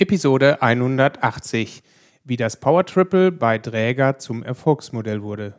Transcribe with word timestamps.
Episode 0.00 0.62
180, 0.62 1.82
wie 2.22 2.36
das 2.36 2.60
Power 2.60 2.86
Triple 2.86 3.32
bei 3.32 3.58
Dräger 3.58 4.18
zum 4.18 4.44
Erfolgsmodell 4.44 5.22
wurde. 5.22 5.54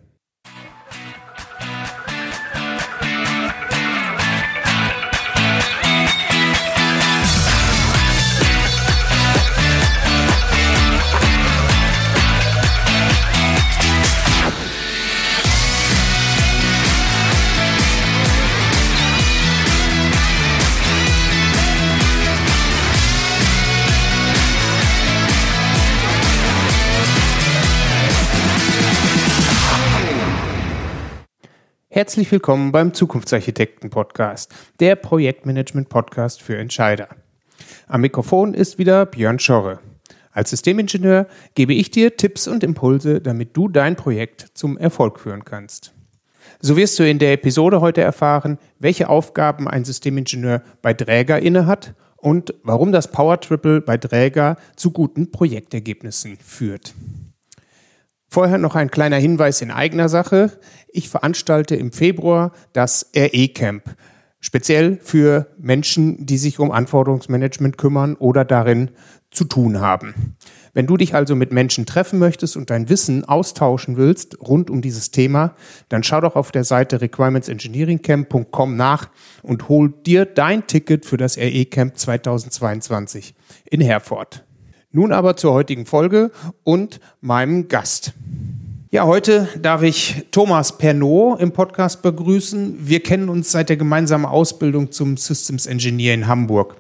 Herzlich 32.00 32.32
willkommen 32.32 32.72
beim 32.72 32.94
Zukunftsarchitekten 32.94 33.90
Podcast, 33.90 34.56
der 34.80 34.96
Projektmanagement 34.96 35.90
Podcast 35.90 36.42
für 36.42 36.58
Entscheider. 36.58 37.10
Am 37.90 38.00
Mikrofon 38.00 38.54
ist 38.54 38.78
wieder 38.78 39.06
Björn 39.06 39.38
Schorre. 39.38 39.80
Als 40.32 40.52
Systemingenieur 40.52 41.28
gebe 41.56 41.74
ich 41.74 41.92
dir 41.92 42.16
Tipps 42.16 42.48
und 42.48 42.64
Impulse, 42.64 43.20
damit 43.20 43.58
du 43.58 43.68
dein 43.68 43.98
Projekt 43.98 44.48
zum 44.54 44.78
Erfolg 44.78 45.20
führen 45.20 45.44
kannst. 45.44 45.94
So 46.62 46.78
wirst 46.78 46.98
du 47.00 47.04
in 47.04 47.20
der 47.20 47.34
Episode 47.34 47.82
heute 47.82 48.00
erfahren, 48.00 48.60
welche 48.80 49.10
Aufgaben 49.10 49.68
ein 49.68 49.84
Systemingenieur 49.84 50.62
bei 50.82 50.94
Dräger 50.94 51.40
innehat 51.40 51.96
und 52.16 52.54
warum 52.64 52.94
das 52.94 53.12
Power 53.12 53.42
Triple 53.42 53.82
bei 53.82 53.98
Dräger 53.98 54.56
zu 54.78 54.92
guten 54.92 55.32
Projektergebnissen 55.32 56.38
führt. 56.38 56.94
Vorher 58.30 58.60
noch 58.60 58.76
ein 58.76 58.92
kleiner 58.92 59.18
Hinweis 59.18 59.62
in 59.62 59.72
eigener 59.72 60.08
Sache. 60.08 60.60
Ich 60.88 61.10
veranstalte 61.10 61.76
im 61.76 61.92
Februar 61.92 62.52
das 62.74 63.10
RE-Camp, 63.16 63.84
speziell 64.40 65.00
für 65.02 65.48
Menschen, 65.58 66.26
die 66.28 66.38
sich 66.38 66.60
um 66.60 66.72
Anforderungsmanagement 66.72 67.78
kümmern 67.78 68.16
oder 68.16 68.46
darin 68.46 68.92
zu 69.32 69.46
tun 69.46 69.80
haben. 69.80 70.36
Wenn 70.74 70.86
du 70.86 70.98
dich 70.98 71.16
also 71.16 71.36
mit 71.36 71.52
Menschen 71.52 71.86
treffen 71.86 72.20
möchtest 72.20 72.56
und 72.56 72.70
dein 72.70 72.90
Wissen 72.90 73.26
austauschen 73.26 73.98
willst 73.98 74.40
rund 74.42 74.70
um 74.70 74.82
dieses 74.82 75.12
Thema, 75.12 75.56
dann 75.90 76.04
schau 76.04 76.22
doch 76.22 76.36
auf 76.36 76.52
der 76.52 76.64
Seite 76.64 77.02
requirementsengineeringcamp.com 77.02 78.76
nach 78.76 79.10
und 79.42 79.70
hol 79.70 79.90
dir 79.90 80.26
dein 80.26 80.68
Ticket 80.68 81.06
für 81.06 81.18
das 81.18 81.38
RE-Camp 81.38 81.98
2022 81.98 83.34
in 83.66 83.82
Herford. 83.82 84.46
Nun 84.92 85.12
aber 85.12 85.38
zur 85.38 85.54
heutigen 85.54 85.86
Folge 85.86 86.32
und 86.64 87.00
meinem 87.22 87.68
Gast. 87.68 88.14
Ja, 88.90 89.06
heute 89.06 89.48
darf 89.62 89.84
ich 89.84 90.26
Thomas 90.32 90.80
Pernot 90.80 91.40
im 91.40 91.52
Podcast 91.52 92.02
begrüßen. 92.02 92.88
Wir 92.88 93.04
kennen 93.04 93.30
uns 93.30 93.52
seit 93.52 93.70
der 93.70 93.78
gemeinsamen 93.78 94.26
Ausbildung 94.26 94.92
zum 94.92 95.16
Systems 95.16 95.68
Engineer 95.68 96.16
in 96.16 96.26
Hamburg. 96.26 96.76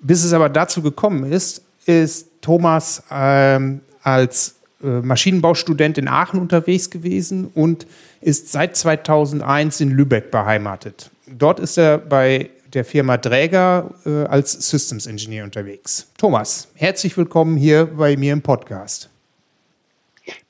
Bis 0.00 0.24
es 0.24 0.32
aber 0.32 0.48
dazu 0.48 0.80
gekommen 0.80 1.30
ist, 1.30 1.62
ist 1.84 2.28
Thomas 2.40 3.02
ähm, 3.10 3.82
als 4.02 4.54
äh, 4.82 4.86
Maschinenbaustudent 4.86 5.98
in 5.98 6.08
Aachen 6.08 6.40
unterwegs 6.40 6.88
gewesen 6.88 7.50
und 7.52 7.86
ist 8.22 8.50
seit 8.50 8.78
2001 8.78 9.82
in 9.82 9.90
Lübeck 9.90 10.30
beheimatet. 10.30 11.10
Dort 11.26 11.60
ist 11.60 11.76
er 11.76 11.98
bei 11.98 12.48
der 12.76 12.84
Firma 12.84 13.16
Dräger 13.16 13.90
äh, 14.04 14.24
als 14.24 14.52
Systems 14.52 15.06
Engineer 15.06 15.44
unterwegs. 15.44 16.12
Thomas, 16.18 16.68
herzlich 16.74 17.16
willkommen 17.16 17.56
hier 17.56 17.86
bei 17.86 18.18
mir 18.18 18.34
im 18.34 18.42
Podcast. 18.42 19.08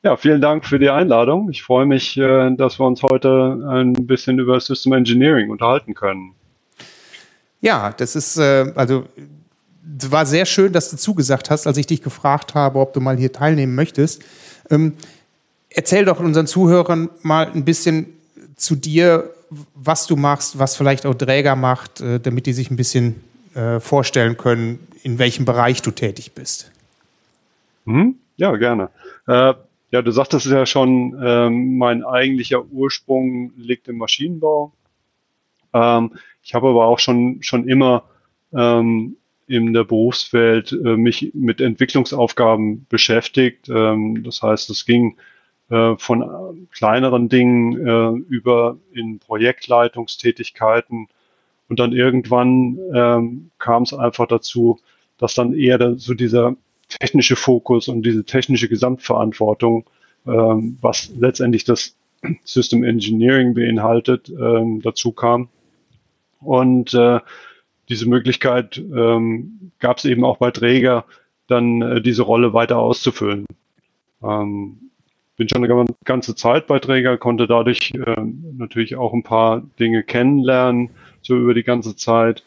Ja, 0.03 0.17
vielen 0.17 0.41
Dank 0.41 0.65
für 0.65 0.81
die 0.81 0.91
Einladung. 0.91 1.49
Ich 1.51 1.63
freue 1.63 1.87
mich, 1.87 2.17
äh, 2.17 2.51
dass 2.57 2.81
wir 2.81 2.87
uns 2.87 3.03
heute 3.05 3.63
ein 3.71 3.93
bisschen 3.93 4.41
über 4.41 4.59
System 4.59 4.93
Engineering 4.93 5.51
unterhalten 5.51 5.95
können. 5.95 6.33
Ja, 7.61 7.95
das 7.97 8.17
ist 8.17 8.39
äh, 8.39 8.73
also 8.75 9.05
war 10.11 10.27
sehr 10.27 10.47
schön, 10.47 10.73
dass 10.73 10.91
du 10.91 10.97
zugesagt 10.97 11.49
hast, 11.49 11.69
als 11.69 11.77
ich 11.77 11.87
dich 11.87 12.03
gefragt 12.03 12.57
habe, 12.57 12.81
ob 12.81 12.93
du 12.93 13.01
mal 13.01 13.17
hier 13.17 13.31
teilnehmen 13.31 13.77
möchtest. 13.77 14.25
Ähm, 14.69 14.95
erzähl 15.71 16.05
doch 16.05 16.19
unseren 16.19 16.49
Zuhörern 16.49 17.09
mal 17.23 17.53
ein 17.55 17.65
bisschen 17.65 18.07
zu 18.57 18.75
dir, 18.75 19.31
was 19.75 20.07
du 20.07 20.17
machst, 20.17 20.59
was 20.59 20.77
vielleicht 20.77 21.07
auch 21.07 21.15
Träger 21.15 21.57
macht, 21.57 22.01
äh, 22.01 22.21
damit 22.21 22.47
die 22.47 22.53
sich 22.53 22.71
ein 22.71 22.77
bisschen 22.77 23.23
äh, 23.55 23.81
vorstellen 23.81 24.37
können, 24.37 24.79
in 25.03 25.19
welchem 25.19 25.45
Bereich 25.45 25.83
du 25.83 25.91
tätig 25.91 26.33
bist. 26.33 26.71
Mhm. 27.85 28.17
Ja, 28.37 28.55
gerne. 28.57 28.91
Äh, 29.27 29.55
ja, 29.93 30.03
du 30.03 30.11
sagtest 30.11 30.47
ja 30.47 30.67
schon, 30.67 31.17
ähm, 31.25 31.79
mein 31.79 32.05
eigentlicher 32.05 32.65
Ursprung 32.67 33.53
liegt 33.57 33.89
im 33.89 33.99
Maschinenbau. 33.99 34.73
Ähm, 35.73 36.13
ich 36.43 36.55
habe 36.55 36.69
aber 36.69 36.87
auch 36.87 36.99
schon, 36.99 37.43
schon 37.43 37.69
immer 37.69 38.05
ähm, 38.53 39.17
in 39.47 39.73
der 39.73 39.85
Berufswelt 39.85 40.73
äh, 40.73 40.97
mich 40.97 41.31
mit 41.35 41.61
Entwicklungsaufgaben 41.61 42.87
beschäftigt. 42.89 43.69
Ähm, 43.69 44.25
das 44.25 44.43
heißt, 44.43 44.71
es 44.71 44.85
ging 44.85 45.17
äh, 45.71 45.97
von 45.97 46.23
äh, 46.23 46.67
kleineren 46.73 47.29
Dingen 47.29 47.87
äh, 47.87 48.11
über 48.29 48.77
in 48.93 49.19
Projektleitungstätigkeiten. 49.19 51.09
Und 51.69 51.81
dann 51.81 51.93
irgendwann 51.93 52.79
ähm, 52.95 53.51
kam 53.59 53.83
es 53.83 53.93
einfach 53.93 54.29
dazu, 54.29 54.79
dass 55.19 55.35
dann 55.35 55.55
eher 55.55 55.97
so 55.97 56.15
dieser 56.15 56.55
technische 56.89 57.37
Fokus 57.37 57.89
und 57.89 58.05
diese 58.05 58.25
technische 58.25 58.69
Gesamtverantwortung, 58.69 59.85
ähm, 60.27 60.79
was 60.81 61.11
letztendlich 61.19 61.65
das 61.65 61.97
System 62.45 62.85
Engineering 62.85 63.55
beinhaltet, 63.55 64.29
ähm, 64.29 64.81
dazu 64.83 65.13
kam. 65.13 65.49
Und 66.41 66.95
äh, 66.95 67.21
diese 67.89 68.09
Möglichkeit 68.09 68.79
ähm, 68.79 69.73
gab 69.79 69.99
es 69.99 70.05
eben 70.05 70.25
auch 70.25 70.39
bei 70.39 70.51
Träger, 70.51 71.05
dann 71.47 71.83
äh, 71.83 72.01
diese 72.01 72.23
Rolle 72.23 72.53
weiter 72.53 72.79
auszufüllen. 72.79 73.47
Ähm, 74.23 74.91
bin 75.37 75.49
schon 75.49 75.65
eine 75.65 75.87
ganze 76.05 76.35
Zeit 76.35 76.67
bei 76.67 76.79
Träger, 76.79 77.19
konnte 77.19 77.47
dadurch 77.47 77.93
äh, 77.95 78.17
natürlich 78.57 78.97
auch 78.97 79.13
ein 79.13 79.23
paar 79.23 79.63
Dinge 79.79 80.03
kennenlernen, 80.03 80.91
so 81.23 81.37
über 81.37 81.55
die 81.55 81.63
ganze 81.63 81.97
Zeit. 81.97 82.43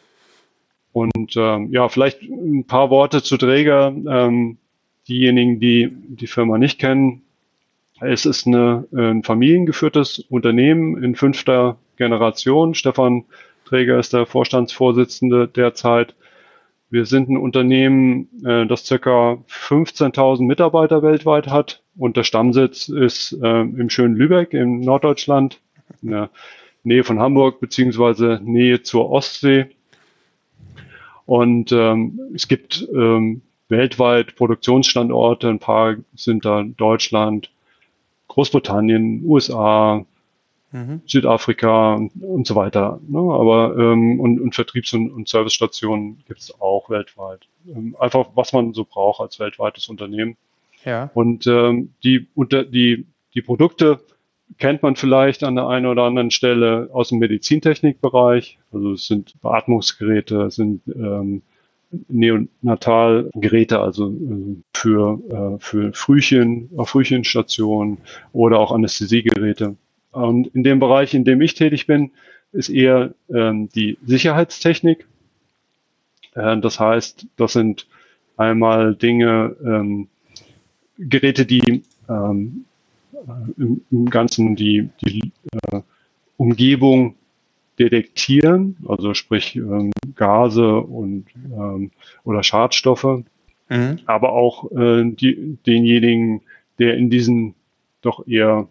Und 0.92 1.36
ähm, 1.36 1.72
ja, 1.72 1.88
vielleicht 1.88 2.22
ein 2.22 2.64
paar 2.64 2.90
Worte 2.90 3.22
zu 3.22 3.36
Träger. 3.36 3.94
Ähm, 4.08 4.58
diejenigen, 5.08 5.60
die 5.60 5.90
die 5.90 6.26
Firma 6.26 6.58
nicht 6.58 6.78
kennen, 6.78 7.22
es 8.00 8.24
ist 8.26 8.46
eine, 8.46 8.86
ein 8.92 9.22
familiengeführtes 9.22 10.20
Unternehmen 10.30 11.02
in 11.02 11.14
fünfter 11.14 11.76
Generation. 11.96 12.74
Stefan 12.74 13.24
Träger 13.66 13.98
ist 13.98 14.12
der 14.12 14.26
Vorstandsvorsitzende 14.26 15.46
derzeit. 15.46 16.14
Wir 16.90 17.06
sind 17.06 17.28
ein 17.28 17.36
Unternehmen, 17.36 18.28
äh, 18.44 18.66
das 18.66 18.84
circa 18.84 19.38
15.000 19.48 20.42
Mitarbeiter 20.42 21.02
weltweit 21.02 21.46
hat 21.46 21.82
und 21.96 22.16
der 22.16 22.24
Stammsitz 22.24 22.88
ist 22.88 23.32
äh, 23.32 23.60
im 23.60 23.88
schönen 23.90 24.16
Lübeck 24.16 24.52
in 24.52 24.80
Norddeutschland, 24.80 25.60
in 26.02 26.10
der 26.10 26.30
Nähe 26.82 27.04
von 27.04 27.20
Hamburg 27.20 27.60
beziehungsweise 27.60 28.40
Nähe 28.42 28.82
zur 28.82 29.10
Ostsee. 29.10 29.66
Und 31.26 31.70
ähm, 31.70 32.18
es 32.34 32.48
gibt 32.48 32.88
ähm, 32.92 33.42
weltweit 33.68 34.34
Produktionsstandorte, 34.34 35.48
ein 35.48 35.60
paar 35.60 35.94
sind 36.16 36.44
da 36.44 36.64
Deutschland, 36.64 37.52
Großbritannien, 38.26 39.22
USA, 39.24 40.04
mhm. 40.72 41.02
Südafrika 41.06 41.94
und, 41.94 42.12
und, 42.22 42.46
so 42.46 42.54
weiter. 42.54 43.00
Ne? 43.08 43.18
Aber 43.18 43.76
ähm, 43.78 44.20
und, 44.20 44.40
und 44.40 44.54
Vertriebs- 44.54 44.92
und, 44.94 45.10
und 45.10 45.28
Servicestationen 45.28 46.22
gibt 46.26 46.40
es 46.40 46.60
auch 46.60 46.90
weltweit. 46.90 47.46
Ähm, 47.68 47.96
einfach, 47.98 48.28
was 48.34 48.52
man 48.52 48.72
so 48.72 48.84
braucht 48.84 49.20
als 49.20 49.38
weltweites 49.38 49.88
Unternehmen. 49.88 50.36
Ja. 50.84 51.10
Und 51.14 51.46
ähm, 51.46 51.92
die, 52.02 52.28
unter, 52.34 52.64
die, 52.64 53.06
die 53.34 53.42
Produkte 53.42 54.00
kennt 54.58 54.82
man 54.82 54.96
vielleicht 54.96 55.44
an 55.44 55.54
der 55.54 55.68
einen 55.68 55.86
oder 55.86 56.04
anderen 56.04 56.30
Stelle 56.30 56.90
aus 56.92 57.10
dem 57.10 57.18
Medizintechnikbereich. 57.18 58.58
Also 58.72 58.92
es 58.92 59.06
sind 59.06 59.40
Beatmungsgeräte, 59.40 60.42
es 60.42 60.56
sind 60.56 60.82
ähm, 60.88 61.42
Neonatalgeräte, 62.08 63.80
also 63.80 64.08
äh, 64.08 64.56
für, 64.74 65.20
äh, 65.28 65.58
für 65.58 65.92
Frühchen, 65.92 66.70
auf 66.76 66.90
Frühchenstationen 66.90 67.98
oder 68.32 68.58
auch 68.58 68.72
Anästhesiegeräte. 68.72 69.76
Und 70.12 70.48
in 70.48 70.64
dem 70.64 70.78
Bereich, 70.78 71.14
in 71.14 71.24
dem 71.24 71.40
ich 71.40 71.54
tätig 71.54 71.86
bin, 71.86 72.10
ist 72.52 72.68
eher 72.68 73.14
ähm, 73.32 73.68
die 73.74 73.98
Sicherheitstechnik. 74.04 75.06
Äh, 76.34 76.58
das 76.58 76.80
heißt, 76.80 77.26
das 77.36 77.52
sind 77.52 77.86
einmal 78.36 78.94
Dinge, 78.94 79.56
ähm, 79.64 80.08
Geräte, 80.98 81.46
die 81.46 81.82
ähm, 82.08 82.64
im, 83.56 83.82
im, 83.90 84.10
Ganzen 84.10 84.56
die, 84.56 84.90
die 85.00 85.32
äh, 85.52 85.80
Umgebung 86.36 87.14
detektieren, 87.78 88.76
also 88.86 89.14
sprich 89.14 89.56
ähm, 89.56 89.92
Gase 90.16 90.76
und 90.76 91.26
ähm, 91.52 91.92
oder 92.24 92.42
Schadstoffe 92.42 93.24
mhm. 93.70 94.00
aber 94.04 94.32
auch 94.32 94.70
äh, 94.72 95.04
die, 95.04 95.56
denjenigen, 95.66 96.42
der 96.78 96.96
in 96.96 97.08
diesen 97.08 97.54
doch 98.02 98.26
eher 98.26 98.68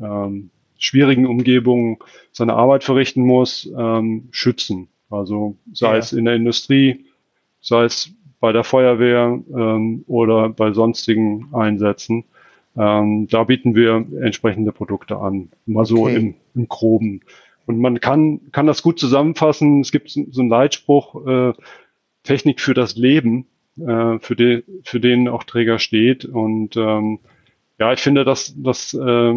ähm, 0.00 0.50
schwierigen 0.78 1.26
Umgebungen 1.26 1.98
seine 2.32 2.54
Arbeit 2.54 2.84
verrichten 2.84 3.22
muss, 3.22 3.70
ähm, 3.76 4.28
schützen. 4.30 4.88
Also 5.10 5.56
sei 5.72 5.92
ja. 5.92 5.98
es 5.98 6.12
in 6.12 6.24
der 6.24 6.34
Industrie, 6.34 7.06
sei 7.60 7.84
es 7.84 8.10
bei 8.40 8.52
der 8.52 8.64
Feuerwehr 8.64 9.40
ähm, 9.56 10.04
oder 10.06 10.48
bei 10.50 10.72
sonstigen 10.72 11.48
Einsätzen. 11.52 12.24
Ähm, 12.76 13.26
da 13.28 13.44
bieten 13.44 13.74
wir 13.74 14.06
entsprechende 14.20 14.72
Produkte 14.72 15.18
an, 15.18 15.50
mal 15.64 15.86
so 15.86 16.08
im, 16.08 16.34
im 16.54 16.68
Groben. 16.68 17.22
Und 17.64 17.78
man 17.80 18.00
kann, 18.00 18.52
kann 18.52 18.66
das 18.66 18.82
gut 18.82 18.98
zusammenfassen. 18.98 19.80
Es 19.80 19.90
gibt 19.90 20.10
so 20.10 20.40
einen 20.40 20.50
Leitspruch, 20.50 21.26
äh, 21.26 21.52
Technik 22.22 22.60
für 22.60 22.74
das 22.74 22.96
Leben, 22.96 23.46
äh, 23.78 24.18
für, 24.20 24.36
den, 24.36 24.62
für 24.84 25.00
den 25.00 25.28
auch 25.28 25.44
Träger 25.44 25.78
steht. 25.78 26.24
Und 26.24 26.76
ähm, 26.76 27.18
ja, 27.78 27.92
ich 27.92 28.00
finde, 28.00 28.24
das, 28.24 28.54
das 28.56 28.94
äh, 28.94 29.34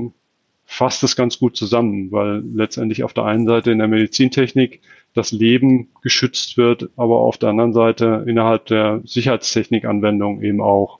fasst 0.71 1.01
es 1.03 1.15
ganz 1.15 1.39
gut 1.39 1.57
zusammen, 1.57 2.11
weil 2.11 2.43
letztendlich 2.53 3.03
auf 3.03 3.13
der 3.13 3.25
einen 3.25 3.47
Seite 3.47 3.71
in 3.71 3.79
der 3.79 3.87
Medizintechnik 3.87 4.81
das 5.15 5.31
Leben 5.31 5.87
geschützt 6.03 6.57
wird, 6.57 6.89
aber 6.95 7.17
auf 7.17 7.39
der 7.39 7.49
anderen 7.49 7.73
Seite 7.73 8.23
innerhalb 8.27 8.67
der 8.67 9.01
Sicherheitstechnikanwendung 9.03 10.43
eben 10.43 10.61
auch. 10.61 10.99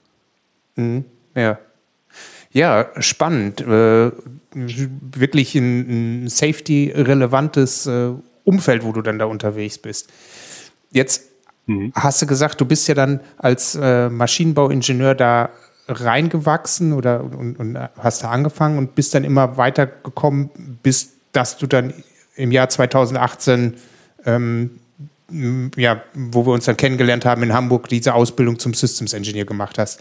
Mhm, 0.74 1.04
ja. 1.36 1.60
Ja, 2.52 2.88
spannend. 2.98 3.60
Äh, 3.60 4.10
wirklich 4.52 5.54
ein, 5.54 6.24
ein 6.24 6.28
safety-relevantes 6.28 7.86
äh, 7.86 8.10
Umfeld, 8.42 8.82
wo 8.82 8.90
du 8.90 9.02
dann 9.02 9.20
da 9.20 9.26
unterwegs 9.26 9.78
bist. 9.78 10.10
Jetzt 10.90 11.30
mhm. 11.66 11.92
hast 11.94 12.20
du 12.20 12.26
gesagt, 12.26 12.60
du 12.60 12.64
bist 12.64 12.88
ja 12.88 12.94
dann 12.96 13.20
als 13.38 13.76
äh, 13.80 14.10
Maschinenbauingenieur 14.10 15.14
da 15.14 15.50
reingewachsen 15.90 16.92
oder 16.92 17.22
und, 17.24 17.58
und, 17.58 17.78
hast 17.98 18.22
da 18.24 18.30
angefangen 18.30 18.78
und 18.78 18.94
bist 18.94 19.14
dann 19.14 19.24
immer 19.24 19.56
weitergekommen, 19.56 20.50
bis 20.82 21.12
dass 21.32 21.58
du 21.58 21.66
dann 21.66 21.94
im 22.36 22.52
Jahr 22.52 22.68
2018 22.68 23.74
ähm, 24.26 24.80
ja, 25.76 26.02
wo 26.14 26.46
wir 26.46 26.52
uns 26.52 26.64
dann 26.64 26.76
kennengelernt 26.76 27.24
haben 27.24 27.42
in 27.42 27.52
Hamburg, 27.52 27.88
diese 27.88 28.14
Ausbildung 28.14 28.58
zum 28.58 28.74
Systems 28.74 29.12
Engineer 29.12 29.44
gemacht 29.44 29.78
hast. 29.78 30.00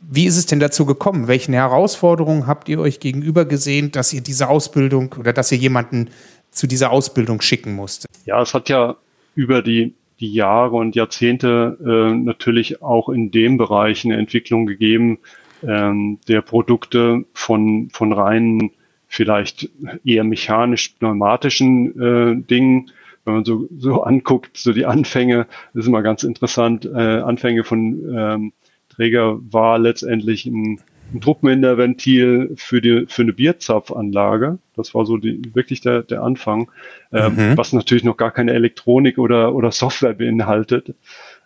Wie 0.00 0.26
ist 0.26 0.36
es 0.36 0.46
denn 0.46 0.60
dazu 0.60 0.84
gekommen? 0.84 1.28
Welchen 1.28 1.54
Herausforderungen 1.54 2.46
habt 2.46 2.68
ihr 2.68 2.78
euch 2.78 3.00
gegenüber 3.00 3.44
gesehen, 3.44 3.90
dass 3.90 4.12
ihr 4.12 4.20
diese 4.20 4.48
Ausbildung 4.48 5.14
oder 5.18 5.32
dass 5.32 5.50
ihr 5.50 5.58
jemanden 5.58 6.10
zu 6.50 6.66
dieser 6.66 6.90
Ausbildung 6.90 7.40
schicken 7.40 7.74
musstet? 7.74 8.10
Ja, 8.26 8.42
es 8.42 8.52
hat 8.52 8.68
ja 8.68 8.96
über 9.34 9.62
die, 9.62 9.94
die 10.20 10.32
Jahre 10.32 10.76
und 10.76 10.94
Jahrzehnte 10.94 11.78
äh, 11.84 12.14
natürlich 12.14 12.82
auch 12.82 13.08
in 13.08 13.30
dem 13.30 13.56
Bereich 13.56 14.04
eine 14.04 14.16
Entwicklung 14.16 14.66
gegeben, 14.66 15.18
ähm, 15.66 16.18
der 16.28 16.42
Produkte 16.42 17.24
von, 17.32 17.90
von 17.90 18.12
reinen, 18.12 18.70
vielleicht 19.06 19.70
eher 20.04 20.24
mechanisch-pneumatischen 20.24 22.00
äh, 22.00 22.36
Dingen. 22.42 22.90
Wenn 23.24 23.34
man 23.34 23.44
so, 23.44 23.68
so 23.76 24.02
anguckt, 24.02 24.56
so 24.56 24.72
die 24.72 24.86
Anfänge, 24.86 25.46
das 25.72 25.84
ist 25.84 25.88
immer 25.88 26.02
ganz 26.02 26.24
interessant, 26.24 26.84
äh, 26.84 27.20
Anfänge 27.20 27.64
von 27.64 28.14
ähm, 28.14 28.52
Träger 28.88 29.38
war 29.50 29.78
letztendlich 29.78 30.46
ein, 30.46 30.80
ein 31.12 31.20
Druckminderventil 31.20 32.52
für 32.56 32.80
die 32.80 33.06
für 33.08 33.22
eine 33.22 33.32
Bierzapfanlage. 33.32 34.58
Das 34.76 34.94
war 34.94 35.06
so 35.06 35.16
die, 35.16 35.54
wirklich 35.54 35.80
der, 35.80 36.02
der 36.02 36.22
Anfang, 36.22 36.70
ähm, 37.12 37.36
mhm. 37.36 37.56
was 37.56 37.72
natürlich 37.72 38.04
noch 38.04 38.16
gar 38.16 38.30
keine 38.30 38.52
Elektronik 38.52 39.18
oder 39.18 39.54
oder 39.54 39.70
Software 39.72 40.14
beinhaltet. 40.14 40.94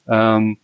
Ähm, 0.06 0.58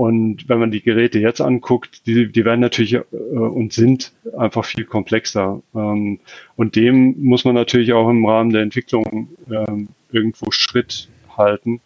und 0.00 0.48
wenn 0.48 0.58
man 0.58 0.70
die 0.70 0.80
Geräte 0.80 1.18
jetzt 1.18 1.42
anguckt, 1.42 2.06
die, 2.06 2.32
die 2.32 2.44
werden 2.46 2.60
natürlich 2.60 2.94
äh, 2.94 3.02
und 3.12 3.74
sind 3.74 4.12
einfach 4.34 4.64
viel 4.64 4.84
komplexer. 4.84 5.60
Ähm, 5.74 6.20
und 6.56 6.74
dem 6.74 7.22
muss 7.22 7.44
man 7.44 7.54
natürlich 7.54 7.92
auch 7.92 8.08
im 8.08 8.24
Rahmen 8.24 8.50
der 8.50 8.62
Entwicklung 8.62 9.28
ähm, 9.50 9.88
irgendwo 10.10 10.52
Schritt 10.52 11.10
halten 11.36 11.82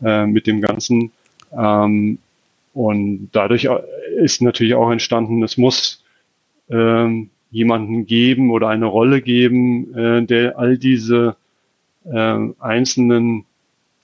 äh, 0.00 0.26
mit 0.26 0.46
dem 0.46 0.60
Ganzen. 0.60 1.10
Ähm, 1.52 2.18
und 2.76 3.30
dadurch 3.32 3.66
ist 4.18 4.42
natürlich 4.42 4.74
auch 4.74 4.90
entstanden, 4.90 5.42
es 5.42 5.56
muss 5.56 6.04
ähm, 6.68 7.30
jemanden 7.50 8.04
geben 8.04 8.50
oder 8.50 8.68
eine 8.68 8.84
Rolle 8.84 9.22
geben, 9.22 9.94
äh, 9.94 10.26
der 10.26 10.58
all 10.58 10.76
diese 10.76 11.36
äh, 12.04 12.38
einzelnen 12.58 13.46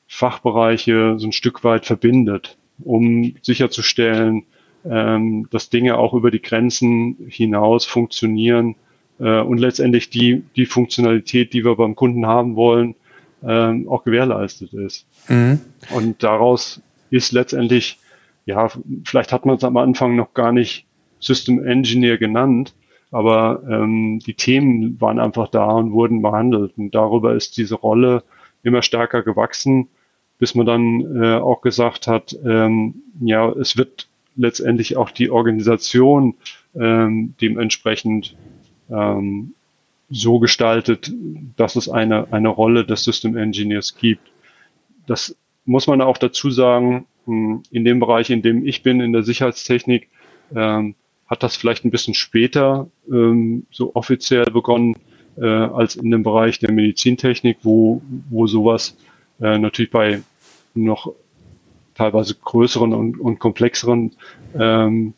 Fachbereiche 0.09 1.17
so 1.19 1.27
ein 1.27 1.33
Stück 1.33 1.65
weit 1.65 1.85
verbindet, 1.85 2.57
um 2.83 3.35
sicherzustellen, 3.43 4.45
ähm, 4.87 5.49
dass 5.51 5.69
Dinge 5.69 5.99
auch 5.99 6.15
über 6.15 6.31
die 6.31 6.41
Grenzen 6.41 7.19
hinaus 7.29 7.85
funktionieren 7.85 8.77
äh, 9.21 9.41
und 9.41 9.59
letztendlich 9.59 10.09
die, 10.09 10.45
die 10.57 10.65
Funktionalität, 10.65 11.53
die 11.53 11.63
wir 11.63 11.77
beim 11.77 11.95
Kunden 11.95 12.25
haben 12.25 12.57
wollen, 12.57 12.95
ähm, 13.45 13.87
auch 13.87 14.03
gewährleistet 14.03 14.73
ist. 14.73 15.05
Mhm. 15.29 15.61
Und 15.95 16.23
daraus 16.23 16.81
ist 17.11 17.33
letztendlich 17.33 17.99
ja, 18.45 18.69
vielleicht 19.05 19.33
hat 19.33 19.47
man 19.47 19.57
es 19.57 19.65
am 19.65 19.77
Anfang 19.77 20.17
noch 20.17 20.35
gar 20.35 20.53
nicht 20.53 20.87
System 21.21 21.65
Engineer 21.65 22.19
genannt, 22.19 22.75
aber 23.11 23.63
ähm, 23.69 24.19
die 24.21 24.35
Themen 24.35 25.01
waren 25.01 25.21
einfach 25.21 25.49
da 25.49 25.67
und 25.67 25.93
wurden 25.93 26.23
behandelt. 26.23 26.73
Und 26.77 26.95
darüber 26.95 27.35
ist 27.35 27.57
diese 27.57 27.77
Rolle 27.77 28.25
immer 28.63 28.83
stärker 28.83 29.23
gewachsen, 29.23 29.89
bis 30.39 30.55
man 30.55 30.67
dann 30.67 31.23
äh, 31.23 31.37
auch 31.37 31.61
gesagt 31.61 32.09
hat, 32.09 32.37
ähm, 32.45 33.03
ja, 33.21 33.51
es 33.51 33.77
wird 33.77 34.09
letztendlich 34.35 34.97
auch 34.97 35.11
die 35.11 35.31
Organisation 35.31 36.35
ähm, 36.75 37.35
dementsprechend 37.41 38.35
ähm, 38.91 39.55
so 40.11 40.39
gestaltet, 40.39 41.13
dass 41.57 41.77
es 41.77 41.89
eine, 41.89 42.33
eine 42.33 42.49
Rolle 42.49 42.85
des 42.85 43.05
System 43.05 43.37
Engineers 43.37 43.97
gibt. 43.97 44.31
Das 45.07 45.37
muss 45.65 45.87
man 45.87 46.01
auch 46.01 46.19
dazu 46.19 46.51
sagen, 46.51 47.07
in 47.27 47.85
dem 47.85 48.01
Bereich, 48.01 48.31
in 48.31 48.43
dem 48.43 48.67
ich 48.67 48.83
bin, 48.83 49.01
in 49.01 49.13
der 49.13 49.23
Sicherheitstechnik, 49.23 50.09
ähm, 50.55 50.95
hat 51.27 51.43
das 51.43 51.57
vielleicht 51.57 51.85
ein 51.85 51.91
bisschen 51.91 52.15
später 52.15 52.89
ähm, 53.11 53.67
so 53.71 53.95
offiziell 53.95 54.45
begonnen 54.45 54.97
äh, 55.37 55.47
als 55.47 55.97
in 55.97 56.11
dem 56.11 56.23
Bereich 56.23 56.59
der 56.59 56.73
Medizintechnik, 56.73 57.59
wo, 57.63 58.03
wo 58.29 58.47
sowas 58.47 58.97
äh, 59.41 59.59
natürlich 59.59 59.91
bei 59.91 60.23
noch 60.75 61.13
teilweise 61.95 62.35
größeren 62.35 62.93
und, 62.93 63.21
und 63.21 63.39
komplexeren 63.39 64.13
ähm, 64.59 65.15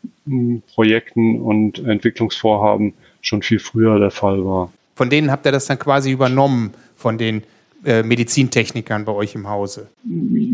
Projekten 0.73 1.41
und 1.41 1.79
Entwicklungsvorhaben 1.79 2.93
schon 3.21 3.41
viel 3.41 3.59
früher 3.59 3.99
der 3.99 4.11
Fall 4.11 4.45
war. 4.45 4.71
Von 4.95 5.09
denen 5.09 5.31
habt 5.31 5.45
ihr 5.45 5.51
das 5.51 5.65
dann 5.65 5.79
quasi 5.79 6.11
übernommen, 6.11 6.73
von 6.95 7.17
den 7.17 7.43
äh, 7.85 8.03
Medizintechnikern 8.03 9.05
bei 9.05 9.11
euch 9.11 9.35
im 9.35 9.47
Hause? 9.47 9.89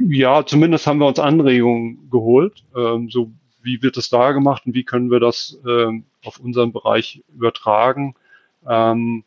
Ja, 0.10 0.46
zumindest 0.46 0.86
haben 0.88 1.00
wir 1.00 1.08
uns 1.08 1.20
Anregungen 1.20 2.10
geholt. 2.12 2.64
Ähm, 2.76 3.10
so 3.10 3.32
wie 3.64 3.82
wird 3.82 3.98
es 3.98 4.10
da 4.10 4.32
gemacht 4.32 4.64
und 4.66 4.74
wie 4.74 4.84
können 4.84 5.12
wir 5.12 5.20
das 5.20 5.60
ähm, 5.68 6.04
auf 6.26 6.40
unseren 6.40 6.72
Bereich 6.74 7.24
übertragen? 7.34 8.16
Ähm, 8.68 9.24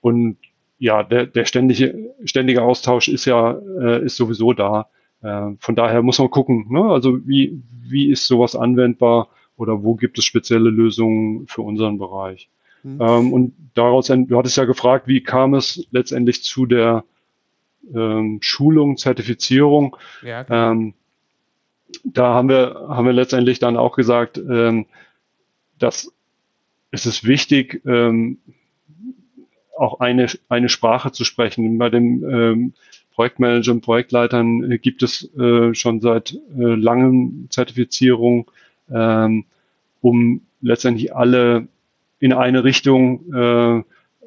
und 0.00 0.36
ja, 0.78 1.02
der, 1.02 1.26
der 1.26 1.44
ständige, 1.44 2.14
ständige 2.24 2.62
Austausch 2.62 3.08
ist 3.08 3.24
ja 3.24 3.58
äh, 3.80 4.04
ist 4.04 4.16
sowieso 4.16 4.52
da. 4.52 4.88
Äh, 5.22 5.52
von 5.58 5.74
daher 5.74 6.02
muss 6.02 6.18
man 6.18 6.30
gucken, 6.30 6.66
ne? 6.68 6.82
also 6.82 7.26
wie, 7.26 7.62
wie 7.88 8.10
ist 8.10 8.26
sowas 8.26 8.54
anwendbar 8.56 9.28
oder 9.56 9.82
wo 9.82 9.94
gibt 9.94 10.18
es 10.18 10.24
spezielle 10.24 10.70
Lösungen 10.70 11.46
für 11.46 11.62
unseren 11.62 11.98
Bereich? 11.98 12.48
Mhm. 12.82 12.98
Ähm, 13.00 13.32
und 13.32 13.54
daraus, 13.74 14.08
du 14.08 14.36
hattest 14.36 14.56
ja 14.56 14.64
gefragt, 14.64 15.08
wie 15.08 15.22
kam 15.22 15.54
es 15.54 15.86
letztendlich 15.90 16.42
zu 16.42 16.66
der 16.66 17.04
ähm, 17.94 18.38
Schulung, 18.40 18.96
Zertifizierung. 18.96 19.96
Ja, 20.22 20.46
ähm, 20.48 20.94
da 22.02 22.34
haben 22.34 22.48
wir, 22.48 22.86
haben 22.88 23.06
wir 23.06 23.12
letztendlich 23.12 23.58
dann 23.58 23.76
auch 23.76 23.96
gesagt, 23.96 24.38
ähm, 24.38 24.86
dass 25.78 26.12
es 26.90 27.06
ist 27.06 27.24
wichtig, 27.24 27.82
ähm, 27.86 28.38
auch 29.76 30.00
eine, 30.00 30.26
eine 30.48 30.68
Sprache 30.68 31.12
zu 31.12 31.24
sprechen. 31.24 31.78
Bei 31.78 31.90
den 31.90 32.22
ähm, 32.22 32.72
Projektmanagern, 33.14 33.80
Projektleitern 33.80 34.70
äh, 34.70 34.78
gibt 34.78 35.02
es 35.02 35.32
äh, 35.36 35.74
schon 35.74 36.00
seit 36.00 36.34
äh, 36.34 36.38
langem 36.56 37.46
Zertifizierung, 37.50 38.50
ähm, 38.92 39.44
um 40.00 40.42
letztendlich 40.60 41.14
alle 41.14 41.68
in 42.20 42.32
eine 42.32 42.64
Richtung 42.64 43.32
äh, 43.34 43.82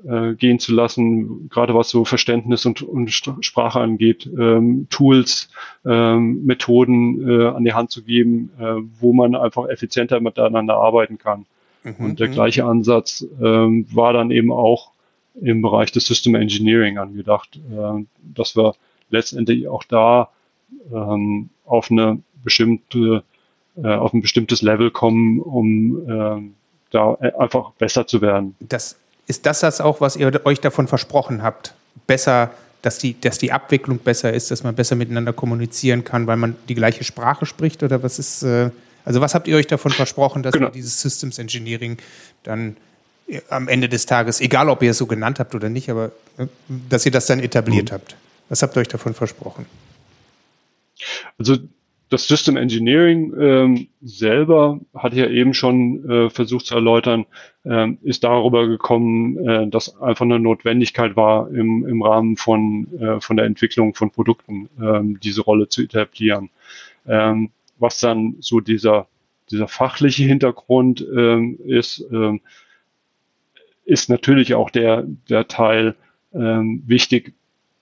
äh, 0.05 0.33
gehen 0.33 0.59
zu 0.59 0.73
lassen, 0.73 1.49
gerade 1.49 1.73
was 1.73 1.89
so 1.89 2.05
Verständnis 2.05 2.65
und, 2.65 2.81
und 2.81 3.09
Sprache 3.09 3.79
angeht, 3.79 4.29
ähm, 4.37 4.87
Tools, 4.89 5.49
ähm, 5.85 6.45
Methoden 6.45 7.27
äh, 7.27 7.47
an 7.47 7.63
die 7.63 7.73
Hand 7.73 7.91
zu 7.91 8.03
geben, 8.03 8.51
äh, 8.59 8.75
wo 8.99 9.13
man 9.13 9.35
einfach 9.35 9.67
effizienter 9.67 10.19
miteinander 10.19 10.75
arbeiten 10.75 11.17
kann. 11.17 11.45
Mhm, 11.83 12.05
und 12.05 12.19
der 12.19 12.29
mhm. 12.29 12.33
gleiche 12.33 12.65
Ansatz 12.65 13.25
ähm, 13.41 13.87
war 13.91 14.13
dann 14.13 14.31
eben 14.31 14.51
auch 14.51 14.91
im 15.41 15.61
Bereich 15.61 15.91
des 15.91 16.05
System 16.05 16.35
Engineering 16.35 16.97
angedacht, 16.97 17.59
äh, 17.71 18.03
dass 18.35 18.55
wir 18.55 18.75
letztendlich 19.09 19.67
auch 19.67 19.83
da 19.83 20.29
ähm, 20.91 21.49
auf 21.65 21.91
eine 21.91 22.19
bestimmte, 22.43 23.23
äh, 23.77 23.87
auf 23.87 24.13
ein 24.13 24.21
bestimmtes 24.21 24.61
Level 24.61 24.91
kommen, 24.91 25.39
um 25.39 26.09
äh, 26.09 26.51
da 26.91 27.13
einfach 27.15 27.71
besser 27.73 28.07
zu 28.07 28.21
werden. 28.21 28.55
Das 28.59 28.99
ist 29.27 29.45
das 29.45 29.59
das 29.59 29.81
auch, 29.81 30.01
was 30.01 30.15
ihr 30.15 30.45
euch 30.45 30.61
davon 30.61 30.87
versprochen 30.87 31.43
habt? 31.43 31.73
Besser, 32.07 32.51
dass 32.81 32.97
die, 32.97 33.19
dass 33.19 33.37
die 33.37 33.51
Abwicklung 33.51 33.99
besser 33.99 34.33
ist, 34.33 34.51
dass 34.51 34.63
man 34.63 34.73
besser 34.73 34.95
miteinander 34.95 35.33
kommunizieren 35.33 36.03
kann, 36.03 36.27
weil 36.27 36.37
man 36.37 36.55
die 36.69 36.75
gleiche 36.75 37.03
Sprache 37.03 37.45
spricht? 37.45 37.83
Oder 37.83 38.01
was 38.01 38.19
ist, 38.19 38.43
äh, 38.43 38.69
also 39.03 39.19
was 39.19 39.35
habt 39.35 39.47
ihr 39.47 39.57
euch 39.57 39.67
davon 39.67 39.91
versprochen, 39.91 40.43
dass 40.43 40.53
genau. 40.53 40.69
dieses 40.69 41.01
Systems 41.01 41.39
Engineering 41.39 41.97
dann 42.43 42.77
äh, 43.27 43.41
am 43.49 43.67
Ende 43.67 43.89
des 43.89 44.05
Tages, 44.05 44.39
egal 44.39 44.69
ob 44.69 44.81
ihr 44.81 44.91
es 44.91 44.97
so 44.97 45.05
genannt 45.05 45.39
habt 45.39 45.53
oder 45.53 45.67
nicht, 45.67 45.89
aber 45.89 46.11
äh, 46.37 46.47
dass 46.89 47.05
ihr 47.05 47.11
das 47.11 47.25
dann 47.25 47.39
etabliert 47.39 47.91
mhm. 47.91 47.95
habt? 47.95 48.15
Was 48.47 48.61
habt 48.61 48.77
ihr 48.77 48.79
euch 48.79 48.87
davon 48.87 49.13
versprochen? 49.13 49.65
Also 51.37 51.57
das 52.09 52.27
System 52.27 52.55
Engineering 52.55 53.33
ähm, 53.39 53.87
selber, 54.01 54.79
hatte 54.95 55.15
ich 55.15 55.21
ja 55.21 55.29
eben 55.29 55.53
schon 55.53 56.09
äh, 56.09 56.29
versucht 56.29 56.65
zu 56.67 56.75
erläutern, 56.75 57.25
ähm, 57.65 57.97
ist 58.01 58.23
darüber 58.23 58.67
gekommen, 58.67 59.37
äh, 59.45 59.67
dass 59.67 59.99
einfach 60.01 60.23
eine 60.23 60.39
Notwendigkeit 60.39 61.15
war, 61.15 61.49
im, 61.49 61.85
im 61.85 62.01
Rahmen 62.01 62.37
von, 62.37 62.87
äh, 62.99 63.19
von 63.19 63.35
der 63.35 63.45
Entwicklung 63.45 63.93
von 63.93 64.11
Produkten 64.11 64.69
ähm, 64.81 65.19
diese 65.19 65.41
Rolle 65.41 65.67
zu 65.67 65.81
etablieren. 65.83 66.49
Ähm, 67.05 67.49
was 67.77 67.99
dann 67.99 68.35
so 68.39 68.61
dieser, 68.61 69.07
dieser 69.51 69.67
fachliche 69.67 70.23
Hintergrund 70.23 71.05
ähm, 71.15 71.59
ist, 71.65 72.05
ähm, 72.11 72.41
ist 73.85 74.09
natürlich 74.09 74.53
auch 74.53 74.69
der, 74.69 75.05
der 75.29 75.47
Teil 75.47 75.95
ähm, 76.33 76.83
wichtig, 76.85 77.33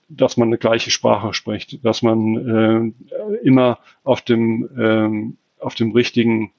dass 0.07 0.37
man 0.37 0.49
eine 0.49 0.57
gleiche 0.57 0.91
Sprache 0.91 1.33
spricht, 1.33 1.83
dass 1.83 2.01
man 2.01 2.93
äh, 3.01 3.35
immer 3.43 3.79
auf 4.03 4.21
dem, 4.21 4.69
ähm, 4.77 5.37
auf 5.59 5.75
dem 5.75 5.91
richtigen 5.91 6.51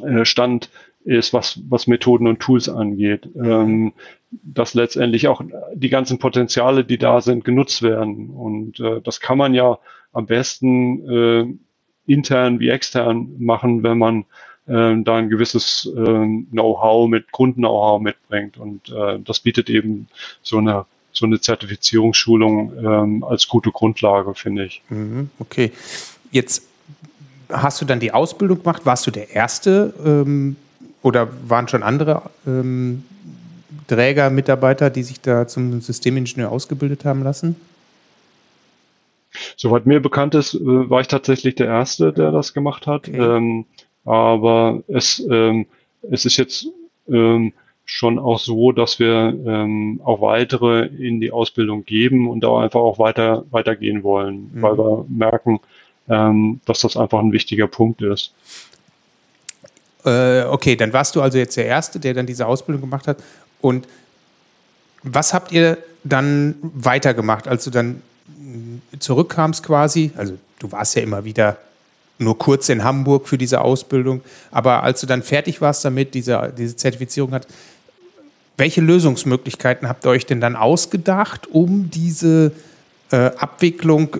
äh, 0.00 0.24
Stand 0.24 0.70
ist, 1.04 1.32
was, 1.32 1.60
was 1.68 1.86
Methoden 1.86 2.26
und 2.26 2.40
Tools 2.40 2.68
angeht, 2.68 3.28
ähm, 3.36 3.92
dass 4.30 4.74
letztendlich 4.74 5.28
auch 5.28 5.40
die 5.74 5.88
ganzen 5.88 6.18
Potenziale, 6.18 6.84
die 6.84 6.98
da 6.98 7.20
sind, 7.20 7.44
genutzt 7.44 7.82
werden. 7.82 8.30
Und 8.30 8.80
äh, 8.80 9.00
das 9.00 9.20
kann 9.20 9.38
man 9.38 9.54
ja 9.54 9.78
am 10.12 10.26
besten 10.26 11.08
äh, 11.08 12.12
intern 12.12 12.60
wie 12.60 12.68
extern 12.68 13.36
machen, 13.38 13.82
wenn 13.82 13.98
man 13.98 14.24
äh, 14.66 14.96
da 15.02 15.16
ein 15.16 15.30
gewisses 15.30 15.90
äh, 15.96 16.26
Know-how 16.50 17.08
mit 17.08 17.32
Kunden-Know-how 17.32 18.00
mitbringt. 18.00 18.58
Und 18.58 18.90
äh, 18.90 19.18
das 19.20 19.40
bietet 19.40 19.70
eben 19.70 20.08
so 20.42 20.58
eine 20.58 20.86
so 21.18 21.26
eine 21.26 21.40
Zertifizierungsschulung 21.40 22.72
ähm, 22.78 23.24
als 23.24 23.48
gute 23.48 23.70
Grundlage, 23.70 24.34
finde 24.34 24.64
ich. 24.64 24.82
Mhm, 24.88 25.30
okay. 25.38 25.72
Jetzt 26.30 26.62
hast 27.50 27.80
du 27.80 27.84
dann 27.84 28.00
die 28.00 28.12
Ausbildung 28.12 28.58
gemacht. 28.58 28.86
Warst 28.86 29.06
du 29.06 29.10
der 29.10 29.30
Erste 29.30 29.92
ähm, 30.04 30.56
oder 31.02 31.28
waren 31.46 31.68
schon 31.68 31.82
andere 31.82 32.22
ähm, 32.46 33.04
Träger, 33.86 34.30
Mitarbeiter, 34.30 34.90
die 34.90 35.02
sich 35.02 35.20
da 35.20 35.46
zum 35.48 35.80
Systemingenieur 35.80 36.50
ausgebildet 36.50 37.04
haben 37.04 37.22
lassen? 37.22 37.56
Soweit 39.56 39.86
mir 39.86 40.00
bekannt 40.00 40.34
ist, 40.34 40.54
äh, 40.54 40.90
war 40.90 41.00
ich 41.00 41.08
tatsächlich 41.08 41.54
der 41.54 41.66
Erste, 41.66 42.12
der 42.12 42.30
das 42.30 42.54
gemacht 42.54 42.86
hat. 42.86 43.08
Okay. 43.08 43.18
Ähm, 43.18 43.66
aber 44.04 44.82
es, 44.88 45.22
ähm, 45.30 45.66
es 46.10 46.24
ist 46.24 46.36
jetzt 46.36 46.66
ähm, 47.08 47.52
schon 47.90 48.18
auch 48.18 48.38
so, 48.38 48.70
dass 48.70 48.98
wir 48.98 49.34
ähm, 49.46 50.00
auch 50.04 50.20
weitere 50.20 50.86
in 50.86 51.20
die 51.20 51.32
Ausbildung 51.32 51.86
geben 51.86 52.28
und 52.28 52.40
da 52.40 52.58
einfach 52.58 52.80
auch 52.80 52.98
weiter 52.98 53.44
weitergehen 53.50 54.02
wollen, 54.02 54.50
mhm. 54.52 54.62
weil 54.62 54.76
wir 54.76 55.06
merken, 55.08 55.58
ähm, 56.08 56.60
dass 56.66 56.80
das 56.80 56.98
einfach 56.98 57.18
ein 57.18 57.32
wichtiger 57.32 57.66
Punkt 57.66 58.02
ist. 58.02 58.34
Äh, 60.04 60.42
okay, 60.44 60.76
dann 60.76 60.92
warst 60.92 61.16
du 61.16 61.22
also 61.22 61.38
jetzt 61.38 61.56
der 61.56 61.64
Erste, 61.64 61.98
der 61.98 62.12
dann 62.12 62.26
diese 62.26 62.46
Ausbildung 62.46 62.82
gemacht 62.82 63.08
hat. 63.08 63.22
Und 63.62 63.88
was 65.02 65.32
habt 65.32 65.50
ihr 65.50 65.78
dann 66.04 66.56
weitergemacht, 66.60 67.48
als 67.48 67.64
du 67.64 67.70
dann 67.70 68.02
zurückkamst 68.98 69.62
quasi? 69.62 70.10
Also 70.14 70.36
du 70.58 70.70
warst 70.70 70.94
ja 70.94 71.00
immer 71.02 71.24
wieder 71.24 71.56
nur 72.18 72.36
kurz 72.36 72.68
in 72.68 72.84
Hamburg 72.84 73.28
für 73.28 73.38
diese 73.38 73.62
Ausbildung, 73.62 74.20
aber 74.50 74.82
als 74.82 75.00
du 75.00 75.06
dann 75.06 75.22
fertig 75.22 75.62
warst 75.62 75.84
damit, 75.86 76.12
diese, 76.14 76.52
diese 76.56 76.76
Zertifizierung 76.76 77.32
hat, 77.32 77.46
welche 78.58 78.80
Lösungsmöglichkeiten 78.80 79.88
habt 79.88 80.04
ihr 80.04 80.10
euch 80.10 80.26
denn 80.26 80.40
dann 80.40 80.56
ausgedacht, 80.56 81.46
um 81.46 81.90
diese 81.90 82.52
äh, 83.10 83.30
Abwicklung, 83.38 84.16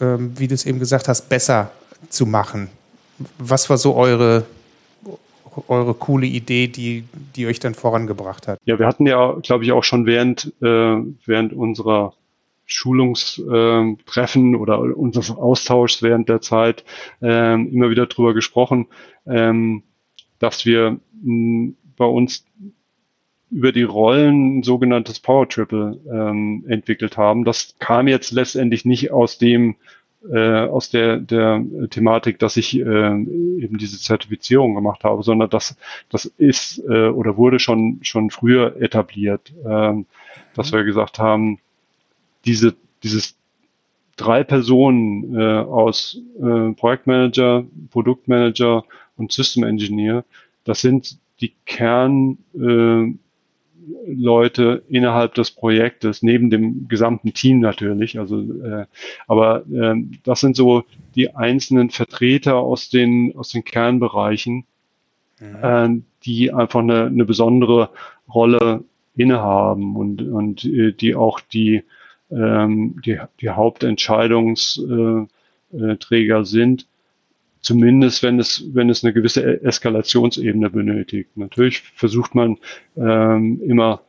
äh, 0.00 0.16
wie 0.18 0.46
du 0.46 0.54
es 0.54 0.66
eben 0.66 0.78
gesagt 0.78 1.08
hast, 1.08 1.28
besser 1.28 1.72
zu 2.10 2.26
machen? 2.26 2.68
Was 3.38 3.68
war 3.70 3.78
so 3.78 3.96
eure, 3.96 4.44
eure 5.66 5.94
coole 5.94 6.26
Idee, 6.26 6.68
die, 6.68 7.04
die 7.34 7.46
euch 7.46 7.58
dann 7.58 7.74
vorangebracht 7.74 8.46
hat? 8.48 8.58
Ja, 8.64 8.78
wir 8.78 8.86
hatten 8.86 9.06
ja, 9.06 9.32
glaube 9.42 9.64
ich, 9.64 9.72
auch 9.72 9.84
schon 9.84 10.04
während, 10.06 10.52
äh, 10.60 10.96
während 11.26 11.54
unserer 11.54 12.12
Schulungstreffen 12.66 14.54
oder 14.54 14.78
unseres 14.78 15.30
Austauschs 15.30 16.02
während 16.02 16.28
der 16.28 16.40
Zeit 16.40 16.84
ähm, 17.20 17.68
immer 17.72 17.90
wieder 17.90 18.06
drüber 18.06 18.32
gesprochen, 18.32 18.86
ähm, 19.26 19.82
dass 20.38 20.64
wir 20.64 21.00
bei 21.96 22.04
uns 22.04 22.44
über 23.50 23.72
die 23.72 23.82
Rollen 23.82 24.58
ein 24.58 24.62
sogenanntes 24.62 25.20
Power 25.20 25.48
Triple 25.48 25.98
ähm, 26.10 26.64
entwickelt 26.68 27.16
haben. 27.16 27.44
Das 27.44 27.74
kam 27.78 28.08
jetzt 28.08 28.30
letztendlich 28.30 28.84
nicht 28.84 29.10
aus 29.10 29.38
dem 29.38 29.76
äh, 30.28 30.66
aus 30.66 30.90
der, 30.90 31.16
der 31.16 31.64
Thematik, 31.88 32.38
dass 32.38 32.56
ich 32.56 32.78
äh, 32.78 32.82
eben 32.82 33.78
diese 33.78 33.98
Zertifizierung 33.98 34.74
gemacht 34.74 35.02
habe, 35.02 35.22
sondern 35.22 35.48
das, 35.48 35.76
das 36.10 36.26
ist 36.26 36.78
äh, 36.86 37.08
oder 37.08 37.36
wurde 37.38 37.58
schon, 37.58 38.00
schon 38.02 38.30
früher 38.30 38.76
etabliert, 38.80 39.52
äh, 39.64 39.94
dass 40.54 40.72
mhm. 40.72 40.76
wir 40.76 40.84
gesagt 40.84 41.18
haben, 41.18 41.58
diese, 42.44 42.74
dieses 43.02 43.36
drei 44.16 44.44
Personen 44.44 45.34
äh, 45.34 45.60
aus 45.60 46.20
äh, 46.38 46.72
Projektmanager, 46.72 47.64
Produktmanager 47.90 48.84
und 49.16 49.32
System 49.32 49.64
Engineer, 49.64 50.24
das 50.64 50.82
sind 50.82 51.18
die 51.40 51.54
Kern 51.64 52.36
äh, 52.54 53.14
Leute 54.06 54.82
innerhalb 54.88 55.34
des 55.34 55.50
Projektes, 55.50 56.22
neben 56.22 56.50
dem 56.50 56.88
gesamten 56.88 57.32
Team 57.32 57.60
natürlich. 57.60 58.18
Also, 58.18 58.40
äh, 58.40 58.86
aber 59.26 59.64
äh, 59.72 59.94
das 60.24 60.40
sind 60.40 60.56
so 60.56 60.84
die 61.14 61.34
einzelnen 61.34 61.90
Vertreter 61.90 62.56
aus 62.56 62.90
den 62.90 63.34
aus 63.36 63.50
den 63.50 63.64
Kernbereichen, 63.64 64.64
mhm. 65.40 65.56
äh, 65.62 66.02
die 66.24 66.52
einfach 66.52 66.80
eine, 66.80 67.06
eine 67.06 67.24
besondere 67.24 67.90
Rolle 68.32 68.84
innehaben 69.16 69.96
und 69.96 70.22
und 70.22 70.64
äh, 70.64 70.92
die 70.92 71.14
auch 71.14 71.40
die 71.40 71.82
ähm, 72.30 73.00
die, 73.04 73.18
die 73.40 73.50
Hauptentscheidungsträger 73.50 75.26
äh, 76.36 76.40
äh, 76.40 76.44
sind 76.44 76.86
Zumindest 77.60 78.22
wenn 78.22 78.38
es, 78.38 78.64
wenn 78.72 78.88
es 78.88 79.04
eine 79.04 79.12
gewisse 79.12 79.62
Eskalationsebene 79.62 80.70
benötigt. 80.70 81.36
Natürlich 81.36 81.80
versucht 81.80 82.34
man 82.34 82.56
ähm, 82.96 83.60
immer 83.62 84.00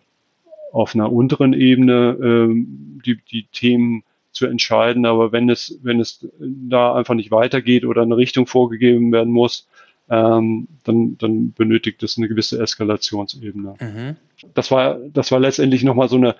auf 0.72 0.96
einer 0.96 1.12
unteren 1.12 1.54
Ebene 1.54 2.18
ähm, 2.22 3.02
die, 3.06 3.18
die 3.30 3.48
Themen 3.52 4.04
zu 4.32 4.46
entscheiden, 4.46 5.06
aber 5.06 5.34
wenn 5.34 5.50
es, 5.50 5.80
wenn 5.84 6.00
es 6.00 6.26
da 6.40 6.96
einfach 6.96 7.14
nicht 7.14 7.32
weitergeht 7.32 7.84
oder 7.84 8.04
eine 8.04 8.16
Richtung 8.16 8.48
vorgegeben 8.48 9.12
werden 9.12 9.34
muss, 9.34 9.68
ähm, 10.10 10.68
dann, 10.84 11.18
dann 11.18 11.54
benötigt 11.54 12.04
es 12.04 12.18
eine 12.18 12.28
gewisse 12.28 12.62
Eskalationsebene. 12.62 13.76
Mhm. 13.80 14.16
Das 14.54 14.72
war, 14.72 14.96
das 15.14 15.32
war 15.32 15.40
letztendlich 15.40 15.84
nochmal 15.84 16.10
so 16.10 16.16
eine, 16.16 16.36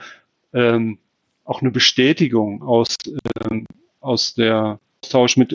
ähm, 0.54 0.98
auch 1.44 1.62
eine 1.62 1.72
Bestätigung 1.72 2.64
aus, 2.64 2.98
ähm, 3.50 3.66
aus 4.00 4.34
der 4.34 4.80
Austausch 5.04 5.38
mit 5.38 5.52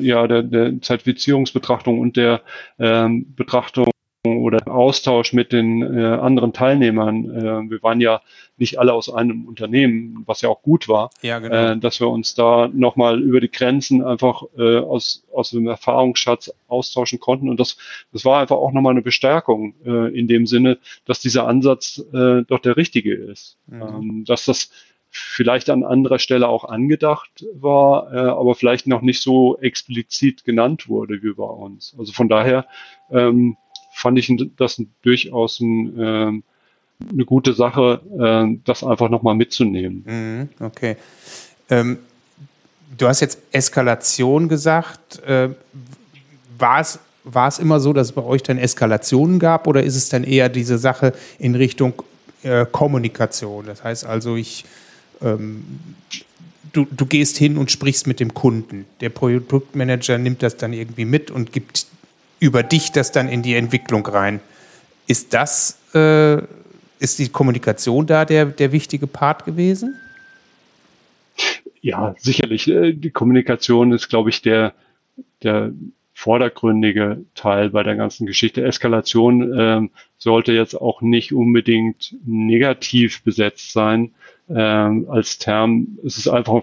ja, 0.00 0.26
der, 0.26 0.42
der 0.42 0.80
Zertifizierungsbetrachtung 0.82 1.98
und 1.98 2.16
der 2.16 2.42
ähm, 2.78 3.34
Betrachtung 3.34 3.90
oder 4.26 4.68
Austausch 4.68 5.32
mit 5.32 5.52
den 5.52 5.82
äh, 5.82 6.04
anderen 6.04 6.52
Teilnehmern. 6.52 7.24
Äh, 7.24 7.70
wir 7.70 7.82
waren 7.82 8.02
ja 8.02 8.20
nicht 8.58 8.78
alle 8.78 8.92
aus 8.92 9.12
einem 9.12 9.46
Unternehmen, 9.46 10.22
was 10.26 10.42
ja 10.42 10.50
auch 10.50 10.60
gut 10.60 10.86
war, 10.86 11.08
ja, 11.22 11.38
genau. 11.38 11.54
äh, 11.54 11.78
dass 11.78 12.00
wir 12.00 12.08
uns 12.08 12.34
da 12.34 12.68
nochmal 12.70 13.22
über 13.22 13.40
die 13.40 13.50
Grenzen 13.50 14.04
einfach 14.04 14.42
äh, 14.58 14.76
aus, 14.78 15.24
aus 15.32 15.50
dem 15.50 15.66
Erfahrungsschatz 15.66 16.52
austauschen 16.68 17.18
konnten. 17.18 17.48
Und 17.48 17.58
das, 17.58 17.78
das 18.12 18.26
war 18.26 18.40
einfach 18.40 18.56
auch 18.56 18.72
nochmal 18.72 18.92
eine 18.92 19.02
Bestärkung 19.02 19.72
äh, 19.86 20.14
in 20.14 20.28
dem 20.28 20.46
Sinne, 20.46 20.78
dass 21.06 21.20
dieser 21.20 21.46
Ansatz 21.46 22.04
äh, 22.12 22.42
doch 22.42 22.58
der 22.58 22.76
richtige 22.76 23.14
ist. 23.14 23.56
Mhm. 23.66 23.82
Ähm, 23.82 24.24
dass 24.26 24.44
das 24.44 24.70
vielleicht 25.10 25.70
an 25.70 25.82
anderer 25.84 26.18
Stelle 26.18 26.48
auch 26.48 26.64
angedacht 26.64 27.44
war, 27.54 28.12
äh, 28.12 28.18
aber 28.18 28.54
vielleicht 28.54 28.86
noch 28.86 29.02
nicht 29.02 29.22
so 29.22 29.58
explizit 29.58 30.44
genannt 30.44 30.88
wurde 30.88 31.22
wie 31.22 31.32
bei 31.32 31.44
uns. 31.44 31.94
Also 31.98 32.12
von 32.12 32.28
daher 32.28 32.66
ähm, 33.10 33.56
fand 33.92 34.18
ich 34.18 34.32
das 34.56 34.82
durchaus 35.02 35.60
ein, 35.60 35.98
ähm, 35.98 36.42
eine 37.12 37.24
gute 37.24 37.54
Sache, 37.54 38.00
äh, 38.18 38.58
das 38.64 38.84
einfach 38.84 39.08
nochmal 39.08 39.34
mitzunehmen. 39.34 40.04
Mhm, 40.06 40.64
okay. 40.64 40.96
Ähm, 41.68 41.98
du 42.96 43.08
hast 43.08 43.20
jetzt 43.20 43.40
Eskalation 43.52 44.48
gesagt. 44.48 45.22
Äh, 45.24 45.50
war 46.58 46.80
es 46.80 47.00
war 47.24 47.48
es 47.48 47.58
immer 47.58 47.80
so, 47.80 47.92
dass 47.92 48.08
es 48.08 48.12
bei 48.12 48.22
euch 48.22 48.42
dann 48.42 48.58
Eskalationen 48.58 49.38
gab 49.38 49.66
oder 49.66 49.82
ist 49.82 49.96
es 49.96 50.08
dann 50.08 50.24
eher 50.24 50.48
diese 50.48 50.78
Sache 50.78 51.12
in 51.38 51.54
Richtung 51.54 52.02
äh, 52.42 52.66
Kommunikation? 52.70 53.66
Das 53.66 53.84
heißt 53.84 54.06
also, 54.06 54.36
ich, 54.36 54.64
ähm, 55.22 55.64
du, 56.72 56.86
du 56.90 57.06
gehst 57.06 57.36
hin 57.36 57.56
und 57.56 57.70
sprichst 57.70 58.06
mit 58.06 58.20
dem 58.20 58.34
Kunden. 58.34 58.86
Der 59.00 59.10
Produktmanager 59.10 60.18
nimmt 60.18 60.42
das 60.42 60.56
dann 60.56 60.72
irgendwie 60.72 61.04
mit 61.04 61.30
und 61.30 61.52
gibt 61.52 61.86
über 62.38 62.62
dich 62.62 62.92
das 62.92 63.12
dann 63.12 63.28
in 63.28 63.42
die 63.42 63.54
Entwicklung 63.54 64.06
rein. 64.06 64.40
Ist 65.06 65.34
das, 65.34 65.78
äh, 65.94 66.38
ist 66.98 67.18
die 67.18 67.28
Kommunikation 67.28 68.06
da 68.06 68.24
der, 68.24 68.46
der 68.46 68.72
wichtige 68.72 69.06
Part 69.06 69.44
gewesen? 69.44 69.94
Ja, 71.82 72.14
sicherlich. 72.18 72.68
Äh, 72.68 72.92
die 72.92 73.10
Kommunikation 73.10 73.92
ist, 73.92 74.08
glaube 74.08 74.30
ich, 74.30 74.42
der, 74.42 74.74
der 75.42 75.72
vordergründige 76.14 77.24
Teil 77.34 77.70
bei 77.70 77.82
der 77.82 77.96
ganzen 77.96 78.26
Geschichte. 78.26 78.62
Eskalation 78.62 79.54
ähm, 79.58 79.90
sollte 80.18 80.52
jetzt 80.52 80.74
auch 80.74 81.00
nicht 81.00 81.32
unbedingt 81.32 82.14
negativ 82.26 83.22
besetzt 83.22 83.72
sein 83.72 84.12
als 84.54 85.38
Term. 85.38 85.98
Es 86.04 86.18
ist 86.18 86.28
einfach, 86.28 86.62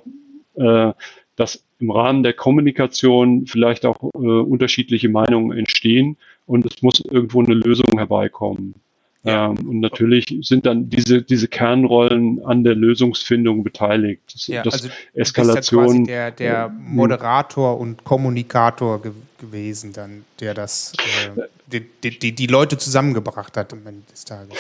äh, 0.56 0.94
dass 1.36 1.64
im 1.80 1.92
Rahmen 1.92 2.24
der 2.24 2.34
Kommunikation 2.34 3.46
vielleicht 3.46 3.86
auch 3.86 4.04
äh, 4.04 4.18
unterschiedliche 4.18 5.10
Meinungen 5.10 5.58
entstehen 5.58 6.18
und 6.46 6.66
es 6.66 6.82
muss 6.82 7.00
irgendwo 7.00 7.44
eine 7.44 7.54
Lösung 7.54 7.98
herbeikommen. 7.98 8.76
Ja. 9.24 9.48
Ähm, 9.48 9.70
und 9.70 9.80
natürlich 9.80 10.26
sind 10.42 10.66
dann 10.66 10.90
diese, 10.90 11.22
diese 11.22 11.48
Kernrollen 11.48 12.44
an 12.46 12.64
der 12.64 12.76
Lösungsfindung 12.76 13.64
beteiligt. 13.64 14.22
Das, 14.34 14.48
ja, 14.48 14.64
das 14.64 14.74
also 14.76 14.90
Eskalation. 15.14 16.04
Ist 16.04 16.10
ja 16.10 16.32
der, 16.32 16.32
der 16.32 16.70
Moderator 16.70 17.80
und 17.80 18.04
Kommunikator 18.04 19.02
ge 19.02 19.12
gewesen, 19.40 19.94
dann, 19.94 20.26
der 20.40 20.56
das, 20.56 20.94
äh, 21.36 21.44
die, 21.68 22.18
die, 22.18 22.32
die 22.32 22.48
Leute 22.48 22.80
zusammengebracht 22.80 23.56
hat 23.56 23.72
am 23.72 23.86
Ende 23.86 24.02
des 24.12 24.26
Tages. 24.26 24.58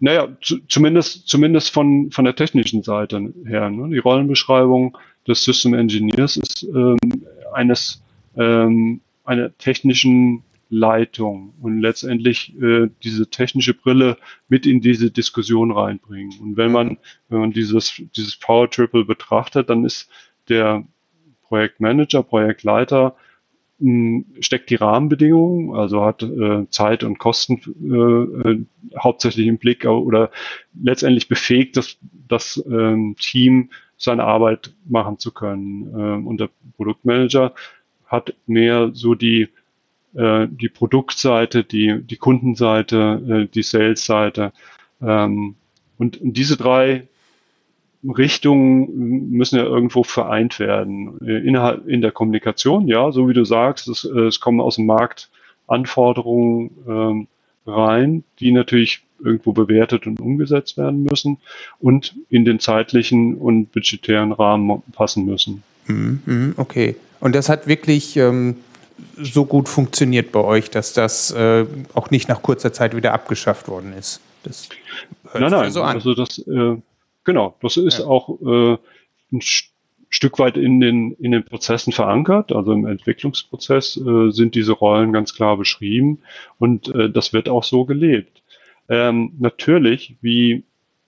Naja, 0.00 0.28
zu, 0.42 0.58
zumindest, 0.68 1.28
zumindest 1.28 1.72
von, 1.72 2.10
von 2.10 2.24
der 2.24 2.36
technischen 2.36 2.82
Seite 2.82 3.32
her. 3.46 3.70
Ne? 3.70 3.88
Die 3.90 3.98
Rollenbeschreibung 3.98 4.98
des 5.26 5.44
System 5.44 5.74
Engineers 5.74 6.36
ist 6.36 6.64
ähm, 6.64 6.98
eines 7.52 8.02
ähm, 8.36 9.00
einer 9.24 9.56
technischen 9.56 10.42
Leitung 10.70 11.54
und 11.60 11.80
letztendlich 11.80 12.54
äh, 12.60 12.88
diese 13.02 13.28
technische 13.28 13.74
Brille 13.74 14.16
mit 14.48 14.66
in 14.66 14.80
diese 14.80 15.10
Diskussion 15.10 15.70
reinbringen. 15.70 16.32
Und 16.40 16.56
wenn 16.56 16.72
man, 16.72 16.98
wenn 17.28 17.40
man 17.40 17.52
dieses, 17.52 18.02
dieses 18.16 18.36
Power 18.36 18.68
Triple 18.68 19.04
betrachtet, 19.04 19.70
dann 19.70 19.84
ist 19.84 20.10
der 20.48 20.84
Projektmanager, 21.42 22.22
Projektleiter, 22.22 23.16
steckt 24.40 24.70
die 24.70 24.76
Rahmenbedingungen, 24.76 25.74
also 25.76 26.04
hat 26.04 26.22
äh, 26.22 26.66
Zeit 26.70 27.04
und 27.04 27.18
Kosten 27.18 27.60
äh, 27.82 28.50
äh, 28.50 28.64
hauptsächlich 28.98 29.46
im 29.46 29.58
Blick 29.58 29.84
oder 29.84 30.30
letztendlich 30.80 31.28
befähigt 31.28 31.76
das, 31.76 31.98
das 32.28 32.56
äh, 32.56 33.14
Team, 33.18 33.70
seine 33.96 34.24
Arbeit 34.24 34.74
machen 34.86 35.18
zu 35.18 35.32
können. 35.32 35.88
Äh, 35.94 36.26
und 36.26 36.40
der 36.40 36.50
Produktmanager 36.76 37.54
hat 38.06 38.34
mehr 38.46 38.90
so 38.92 39.14
die 39.14 39.48
äh, 40.14 40.46
die 40.48 40.68
Produktseite, 40.68 41.64
die, 41.64 42.00
die 42.02 42.16
Kundenseite, 42.16 43.46
äh, 43.46 43.52
die 43.52 43.62
Sales-Seite. 43.62 44.52
Ähm, 45.02 45.56
und 45.98 46.18
diese 46.22 46.56
drei 46.56 47.08
Richtungen 48.08 49.30
müssen 49.30 49.56
ja 49.56 49.64
irgendwo 49.64 50.02
vereint 50.02 50.58
werden. 50.58 51.18
Innerhalb, 51.18 51.86
in 51.86 52.00
der 52.00 52.12
Kommunikation, 52.12 52.86
ja, 52.86 53.12
so 53.12 53.28
wie 53.28 53.34
du 53.34 53.44
sagst, 53.44 53.88
es, 53.88 54.04
es 54.04 54.40
kommen 54.40 54.60
aus 54.60 54.76
dem 54.76 54.86
Markt 54.86 55.30
Anforderungen 55.66 56.70
ähm, 56.86 57.26
rein, 57.66 58.24
die 58.40 58.52
natürlich 58.52 59.02
irgendwo 59.22 59.52
bewertet 59.52 60.06
und 60.06 60.20
umgesetzt 60.20 60.76
werden 60.76 61.04
müssen 61.04 61.38
und 61.80 62.14
in 62.28 62.44
den 62.44 62.60
zeitlichen 62.60 63.36
und 63.36 63.72
budgetären 63.72 64.32
Rahmen 64.32 64.82
passen 64.92 65.24
müssen. 65.24 65.62
Mhm, 65.86 66.22
mhm, 66.26 66.54
okay. 66.56 66.96
Und 67.20 67.34
das 67.34 67.48
hat 67.48 67.66
wirklich 67.66 68.16
ähm, 68.16 68.56
so 69.16 69.46
gut 69.46 69.68
funktioniert 69.68 70.32
bei 70.32 70.40
euch, 70.40 70.70
dass 70.70 70.92
das 70.92 71.30
äh, 71.30 71.64
auch 71.94 72.10
nicht 72.10 72.28
nach 72.28 72.42
kurzer 72.42 72.72
Zeit 72.72 72.94
wieder 72.94 73.14
abgeschafft 73.14 73.68
worden 73.68 73.94
ist. 73.98 74.20
Das 74.42 74.68
hört 75.30 75.40
nein, 75.40 75.50
nein, 75.50 75.70
so 75.70 75.82
an. 75.82 75.96
Also 75.96 76.14
das, 76.14 76.38
äh, 76.38 76.76
genau, 77.24 77.56
das 77.60 77.76
ist 77.76 77.98
ja. 77.98 78.06
auch 78.06 78.40
äh, 78.40 78.76
ein 79.32 79.40
Stück 80.08 80.38
weit 80.38 80.56
in 80.56 80.80
den, 80.80 81.12
in 81.12 81.32
den 81.32 81.44
Prozessen 81.44 81.92
verankert. 81.92 82.52
Also 82.52 82.72
im 82.72 82.86
Entwicklungsprozess 82.86 83.96
äh, 83.96 84.30
sind 84.30 84.54
diese 84.54 84.72
Rollen 84.72 85.12
ganz 85.12 85.34
klar 85.34 85.56
beschrieben 85.56 86.20
und 86.58 86.94
äh, 86.94 87.10
das 87.10 87.32
wird 87.32 87.48
auch 87.48 87.64
so 87.64 87.84
gelebt. 87.84 88.42
Ähm, 88.88 89.32
natürlich, 89.38 90.16
wie 90.20 90.64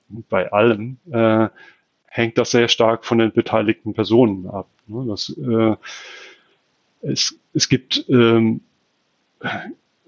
bei 0.09 0.51
allem, 0.51 0.97
äh, 1.11 1.49
hängt 2.07 2.39
das 2.39 2.51
sehr 2.51 2.69
stark 2.69 3.05
von 3.05 3.19
den 3.19 3.33
beteiligten 3.33 3.93
Personen 3.93 4.47
ab. 4.47 4.69
Ne? 4.87 5.05
Das 5.07 5.29
äh, 5.37 5.77
es, 7.03 7.39
es 7.53 7.69
gibt 7.69 8.05
ähm, 8.09 8.61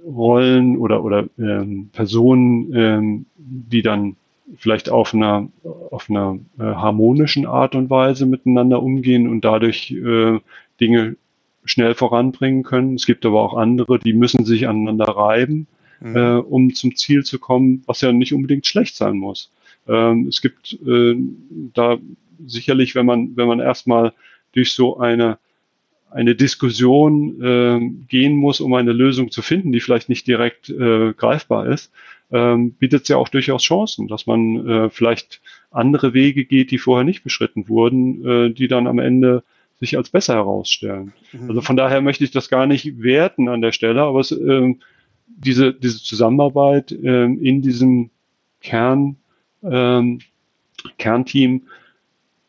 Rollen 0.04 0.76
oder, 0.78 1.04
oder 1.04 1.28
ähm, 1.38 1.90
Personen, 1.92 2.74
ähm, 2.74 3.26
die 3.36 3.82
dann 3.82 4.16
vielleicht 4.56 4.88
auf 4.88 5.14
einer, 5.14 5.48
auf 5.90 6.08
einer 6.08 6.38
äh, 6.58 6.62
harmonischen 6.62 7.46
Art 7.46 7.74
und 7.74 7.90
Weise 7.90 8.26
miteinander 8.26 8.82
umgehen 8.82 9.28
und 9.28 9.44
dadurch 9.44 9.90
äh, 9.90 10.40
Dinge 10.80 11.16
schnell 11.64 11.94
voranbringen 11.94 12.62
können. 12.62 12.94
Es 12.94 13.06
gibt 13.06 13.26
aber 13.26 13.42
auch 13.42 13.56
andere, 13.56 13.98
die 13.98 14.14
müssen 14.14 14.44
sich 14.44 14.68
aneinander 14.68 15.04
reiben, 15.04 15.66
mhm. 16.00 16.16
äh, 16.16 16.36
um 16.36 16.74
zum 16.74 16.96
Ziel 16.96 17.24
zu 17.24 17.38
kommen, 17.38 17.82
was 17.86 18.00
ja 18.00 18.12
nicht 18.12 18.32
unbedingt 18.32 18.66
schlecht 18.66 18.96
sein 18.96 19.18
muss. 19.18 19.50
Ähm, 19.86 20.26
es 20.28 20.40
gibt 20.40 20.78
äh, 20.86 21.14
da 21.74 21.98
sicherlich, 22.46 22.94
wenn 22.94 23.06
man, 23.06 23.36
wenn 23.36 23.48
man 23.48 23.60
erstmal 23.60 24.12
durch 24.52 24.72
so 24.72 24.98
eine 24.98 25.38
eine 26.10 26.34
Diskussion 26.34 27.42
äh, 27.42 27.80
gehen 28.08 28.34
muss, 28.34 28.60
um 28.60 28.72
eine 28.74 28.92
Lösung 28.92 29.30
zu 29.30 29.42
finden, 29.42 29.72
die 29.72 29.80
vielleicht 29.80 30.08
nicht 30.08 30.26
direkt 30.26 30.70
äh, 30.70 31.12
greifbar 31.12 31.66
ist, 31.66 31.92
ähm, 32.30 32.72
bietet 32.72 33.02
es 33.02 33.08
ja 33.08 33.16
auch 33.16 33.28
durchaus 33.28 33.62
Chancen, 33.62 34.08
dass 34.08 34.26
man 34.26 34.68
äh, 34.68 34.90
vielleicht 34.90 35.40
andere 35.70 36.12
Wege 36.14 36.44
geht, 36.44 36.70
die 36.70 36.78
vorher 36.78 37.04
nicht 37.04 37.24
beschritten 37.24 37.68
wurden, 37.68 38.24
äh, 38.26 38.50
die 38.50 38.68
dann 38.68 38.86
am 38.86 38.98
Ende 38.98 39.42
sich 39.80 39.96
als 39.96 40.10
besser 40.10 40.34
herausstellen. 40.34 41.12
Mhm. 41.32 41.50
Also 41.50 41.60
von 41.62 41.76
daher 41.76 42.00
möchte 42.00 42.24
ich 42.24 42.30
das 42.30 42.48
gar 42.48 42.66
nicht 42.66 43.00
werten 43.02 43.48
an 43.48 43.62
der 43.62 43.72
Stelle, 43.72 44.02
aber 44.02 44.20
es, 44.20 44.32
äh, 44.32 44.74
diese, 45.26 45.72
diese 45.72 46.02
Zusammenarbeit 46.02 46.92
äh, 46.92 47.24
in 47.24 47.62
diesem 47.62 48.10
Kern, 48.60 49.16
äh, 49.62 50.02
Kernteam 50.98 51.62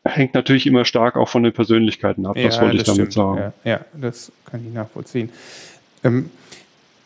hängt 0.04 0.34
natürlich 0.34 0.66
immer 0.66 0.84
stark 0.84 1.16
auch 1.16 1.28
von 1.28 1.42
den 1.42 1.52
Persönlichkeiten 1.52 2.26
ab. 2.26 2.36
Ja, 2.36 2.44
das 2.44 2.60
wollte 2.60 2.76
ich 2.76 2.82
das 2.84 2.96
damit 2.96 3.12
stimmt. 3.12 3.12
sagen. 3.12 3.52
Ja, 3.64 3.70
ja, 3.70 3.84
das 4.00 4.32
kann 4.46 4.66
ich 4.66 4.72
nachvollziehen. 4.72 5.30
Ähm, 6.02 6.30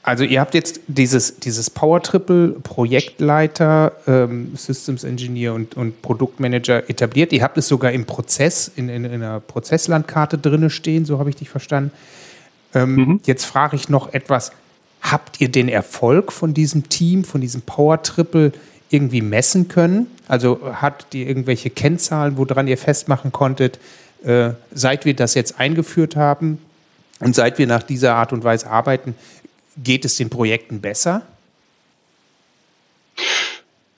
also 0.05 0.23
ihr 0.23 0.39
habt 0.39 0.53
jetzt 0.53 0.81
dieses, 0.87 1.41
dieses 1.41 1.71
Power 1.71 2.03
Triple 2.03 2.49
Projektleiter, 2.63 3.93
ähm, 4.07 4.53
Systems 4.55 5.03
Engineer 5.03 5.55
und, 5.55 5.79
und 5.79 6.03
Produktmanager 6.03 6.91
etabliert. 6.91 7.33
Ihr 7.33 7.43
habt 7.43 7.57
es 7.57 7.69
sogar 7.69 7.91
im 7.91 8.05
Prozess, 8.05 8.71
in, 8.77 8.91
in, 8.91 9.07
in 9.07 9.15
einer 9.15 9.41
Prozesslandkarte 9.41 10.37
drinne 10.37 10.69
stehen, 10.69 11.07
so 11.07 11.19
habe 11.19 11.31
ich 11.31 11.37
dich 11.37 11.49
verstanden. 11.49 11.91
Ähm, 12.75 12.95
mhm. 12.95 13.21
Jetzt 13.25 13.47
frage 13.47 13.77
ich 13.77 13.89
noch 13.89 14.13
etwas. 14.13 14.53
Habt 15.01 15.41
ihr 15.41 15.49
den 15.49 15.71
Erfolg 15.71 16.33
von 16.33 16.53
diesem 16.53 16.91
Team, 16.91 17.25
von 17.25 17.41
diesem 17.41 17.63
Power 17.63 18.03
Triple 18.03 18.53
irgendwie 18.91 19.23
messen 19.23 19.69
können? 19.69 20.09
Also 20.29 20.61
hat 20.75 21.07
die 21.15 21.23
irgendwelche 21.27 21.71
Kennzahlen, 21.71 22.37
woran 22.37 22.69
ihr 22.69 22.77
festmachen 22.77 23.33
konntet, 23.33 23.79
äh, 24.23 24.51
seit 24.71 25.07
wir 25.07 25.15
das 25.17 25.33
jetzt 25.33 25.59
eingeführt 25.59 26.15
haben 26.15 26.59
und 27.21 27.35
seit 27.35 27.59
wir 27.59 27.67
nach 27.67 27.83
dieser 27.83 28.17
Art 28.17 28.35
und 28.35 28.45
Weise 28.45 28.69
arbeiten, 28.69 29.15
geht 29.83 30.05
es 30.05 30.17
den 30.17 30.31
Projekten 30.31 30.81
besser? 30.81 31.23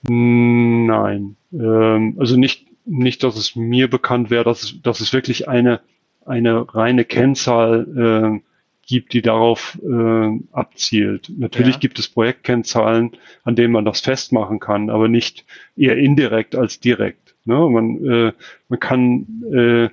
Nein, 0.08 1.36
ähm, 1.52 2.16
also 2.18 2.36
nicht, 2.36 2.66
nicht, 2.84 3.22
dass 3.22 3.36
es 3.36 3.56
mir 3.56 3.88
bekannt 3.90 4.30
wäre, 4.30 4.44
dass, 4.44 4.74
dass 4.82 5.00
es 5.00 5.12
wirklich 5.12 5.48
eine, 5.48 5.80
eine 6.24 6.74
reine 6.74 7.04
Kennzahl 7.04 8.40
äh, 8.40 8.46
gibt, 8.86 9.12
die 9.12 9.22
darauf 9.22 9.78
äh, 9.82 10.38
abzielt. 10.52 11.30
Natürlich 11.36 11.74
ja. 11.74 11.80
gibt 11.80 11.98
es 11.98 12.08
Projektkennzahlen, 12.08 13.12
an 13.42 13.56
denen 13.56 13.72
man 13.72 13.84
das 13.84 14.00
festmachen 14.00 14.60
kann, 14.60 14.90
aber 14.90 15.08
nicht 15.08 15.44
eher 15.76 15.96
indirekt 15.96 16.54
als 16.54 16.78
direkt. 16.78 17.34
Ne? 17.44 17.56
Man, 17.68 18.04
äh, 18.04 18.32
man 18.68 18.80
kann, 18.80 19.26
äh, 19.52 19.88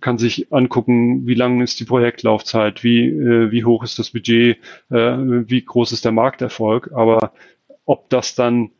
kann 0.00 0.18
sich 0.18 0.52
angucken, 0.52 1.26
wie 1.26 1.34
lang 1.34 1.60
ist 1.60 1.80
die 1.80 1.84
Projektlaufzeit, 1.84 2.84
wie, 2.84 3.06
äh, 3.06 3.50
wie 3.50 3.64
hoch 3.64 3.82
ist 3.82 3.98
das 3.98 4.10
Budget, 4.10 4.58
äh, 4.90 4.96
wie 4.96 5.64
groß 5.64 5.92
ist 5.92 6.04
der 6.04 6.12
Markterfolg, 6.12 6.90
aber 6.92 7.32
ob 7.84 8.08
das 8.10 8.34
dann 8.34 8.70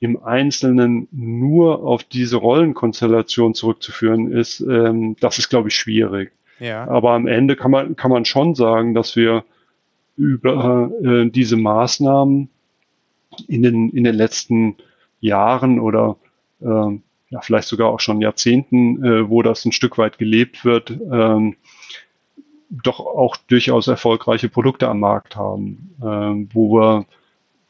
im 0.00 0.22
Einzelnen 0.22 1.08
nur 1.12 1.82
auf 1.82 2.04
diese 2.04 2.36
Rollenkonstellation 2.36 3.54
zurückzuführen 3.54 4.32
ist, 4.32 4.60
ähm, 4.60 5.16
das 5.20 5.38
ist, 5.38 5.50
glaube 5.50 5.68
ich, 5.68 5.74
schwierig. 5.74 6.32
Ja. 6.58 6.88
Aber 6.88 7.12
am 7.12 7.26
Ende 7.26 7.56
kann 7.56 7.70
man, 7.70 7.96
kann 7.96 8.10
man 8.10 8.24
schon 8.24 8.54
sagen, 8.54 8.94
dass 8.94 9.16
wir 9.16 9.44
über 10.16 10.90
äh, 11.02 11.30
diese 11.30 11.56
Maßnahmen 11.56 12.48
in 13.46 13.62
den, 13.62 13.90
in 13.90 14.04
den 14.04 14.14
letzten 14.14 14.76
Jahren 15.20 15.80
oder 15.80 16.16
äh, 16.60 16.98
ja, 17.30 17.40
vielleicht 17.40 17.68
sogar 17.68 17.88
auch 17.88 18.00
schon 18.00 18.20
Jahrzehnten, 18.20 19.04
äh, 19.04 19.28
wo 19.28 19.42
das 19.42 19.64
ein 19.64 19.72
Stück 19.72 19.98
weit 19.98 20.18
gelebt 20.18 20.64
wird, 20.64 20.90
ähm, 20.90 21.56
doch 22.70 23.00
auch 23.00 23.36
durchaus 23.36 23.88
erfolgreiche 23.88 24.48
Produkte 24.48 24.88
am 24.88 25.00
Markt 25.00 25.36
haben, 25.36 25.94
ähm, 26.04 26.48
wo 26.52 26.72
wir, 26.74 27.06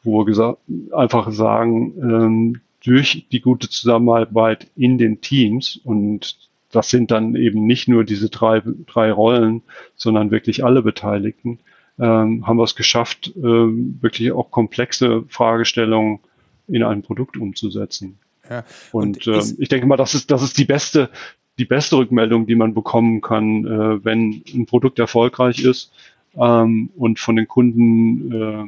wo 0.03 0.25
wir 0.25 0.57
einfach 0.91 1.31
sagen, 1.31 1.93
ähm, 2.01 2.61
durch 2.83 3.27
die 3.31 3.41
gute 3.41 3.69
Zusammenarbeit 3.69 4.67
in 4.75 4.97
den 4.97 5.21
Teams 5.21 5.79
und 5.83 6.49
das 6.71 6.89
sind 6.89 7.11
dann 7.11 7.35
eben 7.35 7.65
nicht 7.65 7.87
nur 7.87 8.03
diese 8.03 8.29
drei, 8.29 8.61
drei 8.87 9.11
Rollen, 9.11 9.61
sondern 9.95 10.31
wirklich 10.31 10.63
alle 10.63 10.81
Beteiligten, 10.81 11.59
ähm, 11.99 12.47
haben 12.47 12.57
wir 12.57 12.63
es 12.63 12.75
geschafft, 12.75 13.33
ähm, 13.35 13.99
wirklich 14.01 14.31
auch 14.31 14.49
komplexe 14.51 15.23
Fragestellungen 15.27 16.19
in 16.67 16.83
ein 16.83 17.01
Produkt 17.01 17.37
umzusetzen. 17.37 18.17
Ja. 18.51 18.65
Und, 18.91 19.25
und 19.25 19.27
äh, 19.27 19.53
ich 19.59 19.69
denke 19.69 19.87
mal, 19.87 19.95
das 19.95 20.13
ist, 20.13 20.29
das 20.29 20.43
ist 20.43 20.57
die 20.57 20.65
beste, 20.65 21.09
die 21.57 21.65
beste 21.65 21.95
Rückmeldung, 21.95 22.45
die 22.45 22.55
man 22.55 22.73
bekommen 22.73 23.21
kann, 23.21 23.65
äh, 23.65 24.03
wenn 24.03 24.43
ein 24.53 24.65
Produkt 24.65 24.99
erfolgreich 24.99 25.63
ist 25.63 25.91
ähm, 26.35 26.89
und 26.97 27.19
von 27.19 27.37
den 27.37 27.47
Kunden 27.47 28.31
äh, 28.33 28.65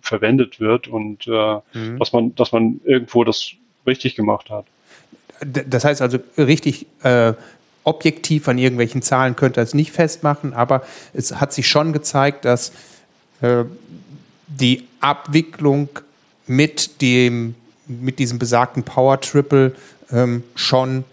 verwendet 0.00 0.60
wird 0.60 0.88
und 0.88 1.26
äh, 1.26 1.56
mhm. 1.74 1.98
dass 1.98 2.12
man, 2.12 2.34
dass 2.36 2.52
man 2.52 2.80
irgendwo 2.84 3.22
das 3.24 3.52
richtig 3.86 4.14
gemacht 4.14 4.48
hat. 4.48 4.64
Das 5.44 5.84
heißt 5.84 6.00
also 6.00 6.18
richtig 6.38 6.86
äh, 7.02 7.34
objektiv 7.84 8.48
an 8.48 8.56
irgendwelchen 8.58 9.02
Zahlen 9.02 9.36
könnte 9.36 9.60
es 9.60 9.74
nicht 9.74 9.92
festmachen, 9.92 10.54
aber 10.54 10.82
es 11.12 11.38
hat 11.40 11.52
sich 11.52 11.68
schon 11.68 11.92
gezeigt, 11.92 12.44
dass 12.44 12.72
äh, 13.40 13.64
die 14.46 14.84
Abwicklung 15.00 15.88
mit 16.46 17.02
dem 17.02 17.54
mit 17.88 18.18
diesem 18.18 18.38
besagten 18.38 18.82
Power 18.82 19.20
Triple 19.20 19.74
ähm, 20.10 20.42
schon 20.54 21.04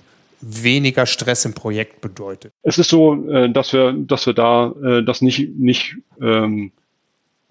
weniger 0.41 1.05
Stress 1.05 1.45
im 1.45 1.53
Projekt 1.53 2.01
bedeutet. 2.01 2.53
Es 2.61 2.77
ist 2.77 2.89
so, 2.89 3.27
äh, 3.29 3.49
dass 3.49 3.73
wir, 3.73 3.93
dass 3.93 4.25
wir 4.27 4.33
da 4.33 4.73
äh, 4.83 5.03
das 5.03 5.21
nicht, 5.21 5.57
nicht 5.57 5.95
ähm, 6.21 6.71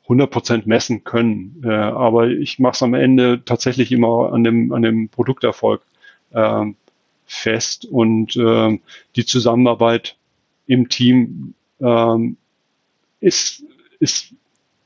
100% 0.08 0.62
messen 0.66 1.02
können. 1.04 1.62
Äh, 1.64 1.68
aber 1.68 2.28
ich 2.28 2.58
mache 2.58 2.74
es 2.74 2.82
am 2.82 2.94
Ende 2.94 3.42
tatsächlich 3.44 3.90
immer 3.90 4.32
an 4.32 4.44
dem, 4.44 4.72
an 4.72 4.82
dem 4.82 5.08
Produkterfolg 5.08 5.82
äh, 6.32 6.66
fest 7.26 7.87
und 7.87 8.37
äh, 8.37 8.78
die 9.16 9.24
Zusammenarbeit 9.24 10.16
im 10.66 10.88
Team 10.88 11.54
äh, 11.80 12.16
ist, 13.20 13.64
ist 13.98 14.34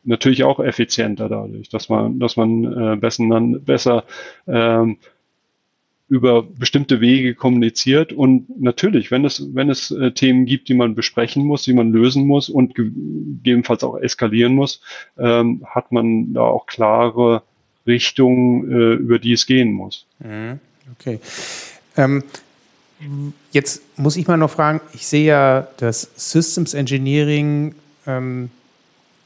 natürlich 0.09 0.45
auch 0.45 0.59
effizienter 0.59 1.29
dadurch, 1.29 1.69
dass 1.69 1.89
man, 1.89 2.19
dass 2.19 2.37
man 2.37 2.65
äh, 2.65 2.97
besser, 2.97 3.25
besser 3.61 4.05
äh, 4.47 4.87
über 6.09 6.43
bestimmte 6.43 7.03
Wege 7.03 7.35
kommuniziert 7.35 8.15
und 8.15 8.61
natürlich, 8.61 9.11
wenn 9.11 9.27
es, 9.27 9.55
wenn 9.55 9.69
es 9.69 9.91
äh, 9.91 10.13
Themen 10.13 10.47
gibt, 10.47 10.71
die 10.71 10.75
man 10.75 10.95
besprechen 10.95 11.45
muss, 11.45 11.65
die 11.65 11.75
man 11.75 11.93
lösen 11.93 12.27
muss 12.27 12.49
und 12.49 12.75
gegebenenfalls 12.75 13.85
auch 13.85 13.99
eskalieren 13.99 14.55
muss, 14.55 14.81
ähm, 15.19 15.63
hat 15.67 15.93
man 15.93 16.33
da 16.33 16.41
auch 16.41 16.67
klare 16.67 17.43
Richtungen, 17.87 18.73
äh, 18.73 18.95
über 18.95 19.19
die 19.19 19.33
es 19.33 19.45
gehen 19.45 19.73
muss. 19.73 20.07
Mhm. 20.21 20.61
Okay. 20.99 21.21
Ähm, 21.99 22.23
jetzt 23.53 23.83
muss 23.99 24.17
ich 24.17 24.27
mal 24.27 24.39
noch 24.39 24.51
fragen, 24.51 24.81
ich 24.95 25.07
sehe 25.07 25.27
ja 25.27 25.69
das 25.77 26.11
Systems 26.17 26.73
Engineering 26.73 27.75
ähm, 28.07 28.51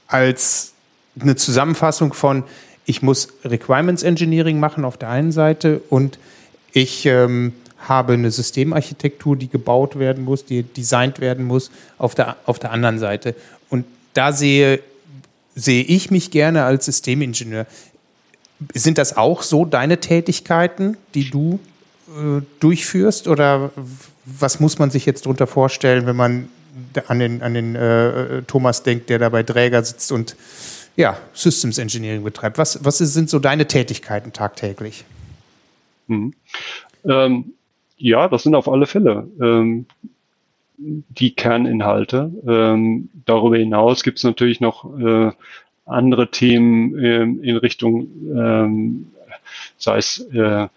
als 0.09 0.72
eine 1.21 1.37
Zusammenfassung 1.37 2.15
von, 2.15 2.45
ich 2.85 3.03
muss 3.03 3.29
Requirements 3.45 4.03
Engineering 4.03 4.59
machen 4.59 4.85
auf 4.85 4.97
der 4.97 5.11
einen 5.11 5.33
Seite 5.33 5.81
und 5.89 6.19
ich 6.73 7.07
ähm, 7.07 7.53
habe 7.79 8.15
eine 8.15 8.31
Systemarchitektur, 8.31 9.37
die 9.37 9.49
gebaut 9.49 9.99
werden 9.99 10.25
muss, 10.25 10.45
die 10.45 10.63
designt 10.63 11.21
werden 11.21 11.45
muss, 11.45 11.71
auf 11.99 12.15
der, 12.15 12.37
auf 12.47 12.59
der 12.59 12.71
anderen 12.71 12.99
Seite. 12.99 13.35
Und 13.69 13.85
da 14.15 14.33
sehe, 14.33 14.81
sehe 15.55 15.83
ich 15.85 16.11
mich 16.11 16.31
gerne 16.31 16.65
als 16.65 16.87
Systemingenieur. 16.87 17.67
Sind 18.75 18.99
das 18.99 19.17
auch 19.17 19.43
so 19.43 19.65
deine 19.65 19.99
Tätigkeiten, 19.99 20.97
die 21.15 21.31
du 21.31 21.59
äh, 22.09 22.43
durchführst? 22.61 23.27
Oder 23.27 23.71
was 24.25 24.61
muss 24.61 24.79
man 24.79 24.91
sich 24.91 25.05
jetzt 25.05 25.27
darunter 25.27 25.47
vorstellen, 25.47 26.07
wenn 26.07 26.17
man 26.17 26.49
an 27.09 27.19
den, 27.19 27.43
an 27.43 27.55
den 27.55 27.75
äh, 27.75 28.43
Thomas 28.47 28.83
denkt, 28.83 29.11
der 29.11 29.19
da 29.19 29.29
bei 29.29 29.43
Träger 29.43 29.83
sitzt 29.85 30.13
und 30.13 30.37
ja, 30.97 31.17
Systems 31.33 31.79
Engineering 31.79 32.25
betreibt? 32.25 32.59
Was, 32.59 32.85
was 32.85 32.99
sind 32.99 33.31
so 33.31 33.39
deine 33.39 33.67
Tätigkeiten 33.67 34.33
tagtäglich? 34.33 35.05
Mhm. 36.07 36.35
Ähm, 37.05 37.53
ja, 37.97 38.29
das 38.29 38.43
sind 38.43 38.55
auf 38.55 38.69
alle 38.69 38.87
Fälle 38.87 39.29
ähm, 39.41 39.87
die 40.77 41.35
Kerninhalte. 41.35 42.31
Ähm, 42.47 43.09
darüber 43.25 43.57
hinaus 43.57 44.03
gibt 44.03 44.19
es 44.19 44.25
natürlich 44.25 44.61
noch 44.61 44.99
äh, 44.99 45.31
andere 45.87 46.31
Themen 46.31 46.99
ähm, 46.99 47.43
in 47.43 47.57
Richtung, 47.57 48.09
ähm, 48.35 49.13
sei 49.79 49.99
es 49.99 50.19
äh, 50.33 50.69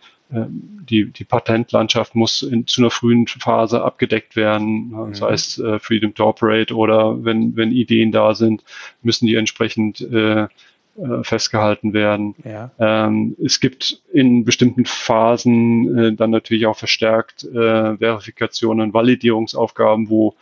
die, 0.89 1.11
die 1.11 1.23
Patentlandschaft 1.23 2.15
muss 2.15 2.41
in, 2.41 2.67
zu 2.67 2.81
einer 2.81 2.91
frühen 2.91 3.27
Phase 3.27 3.83
abgedeckt 3.83 4.35
werden, 4.35 4.89
mhm. 4.89 5.13
sei 5.13 5.33
es 5.33 5.59
äh, 5.59 5.79
Freedom 5.79 6.13
to 6.13 6.25
Operate 6.25 6.75
oder 6.75 7.23
wenn, 7.23 7.55
wenn 7.55 7.71
Ideen 7.71 8.11
da 8.11 8.35
sind, 8.35 8.63
müssen 9.01 9.25
die 9.27 9.35
entsprechend 9.35 10.01
äh, 10.01 10.47
äh, 10.97 11.23
festgehalten 11.23 11.91
werden. 11.93 12.35
Ja. 12.45 12.71
Ähm, 12.79 13.35
es 13.43 13.59
gibt 13.59 14.01
in 14.13 14.45
bestimmten 14.45 14.85
Phasen 14.85 15.97
äh, 15.97 16.13
dann 16.13 16.29
natürlich 16.29 16.67
auch 16.67 16.77
verstärkt 16.77 17.43
äh, 17.43 17.97
Verifikationen, 17.97 18.93
Validierungsaufgaben, 18.93 20.09
wo 20.09 20.35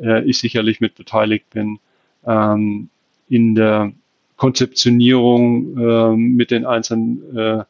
äh, 0.00 0.24
ich 0.24 0.38
sicherlich 0.38 0.80
mit 0.80 0.94
beteiligt 0.94 1.50
bin. 1.50 1.78
Ähm, 2.26 2.88
in 3.28 3.54
der 3.54 3.92
Konzeptionierung 4.38 5.76
äh, 5.76 6.16
mit 6.16 6.52
den 6.52 6.64
einzelnen 6.64 7.36
äh, 7.36 7.64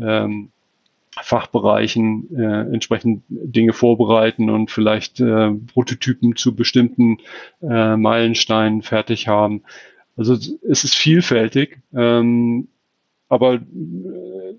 ähm, 0.00 0.48
Fachbereichen 1.20 2.34
äh, 2.36 2.60
entsprechend 2.72 3.22
Dinge 3.28 3.72
vorbereiten 3.72 4.48
und 4.48 4.70
vielleicht 4.70 5.20
äh, 5.20 5.50
Prototypen 5.72 6.36
zu 6.36 6.54
bestimmten 6.54 7.18
äh, 7.60 7.96
Meilensteinen 7.96 8.82
fertig 8.82 9.28
haben. 9.28 9.62
Also 10.16 10.34
es 10.34 10.84
ist 10.84 10.94
vielfältig, 10.94 11.78
ähm, 11.94 12.68
aber 13.28 13.60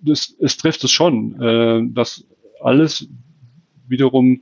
das, 0.02 0.36
es 0.40 0.58
trifft 0.58 0.84
es 0.84 0.92
schon, 0.92 1.42
äh, 1.42 1.82
dass 1.94 2.26
alles 2.62 3.08
wiederum 3.88 4.42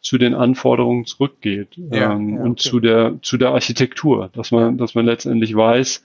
zu 0.00 0.18
den 0.18 0.34
Anforderungen 0.34 1.06
zurückgeht 1.06 1.76
ja, 1.76 2.12
ähm, 2.12 2.30
ja, 2.30 2.34
okay. 2.40 2.48
und 2.48 2.60
zu 2.60 2.80
der 2.80 3.18
zu 3.22 3.36
der 3.36 3.50
Architektur, 3.50 4.30
dass 4.32 4.50
man 4.50 4.78
dass 4.78 4.94
man 4.94 5.06
letztendlich 5.06 5.54
weiß, 5.54 6.04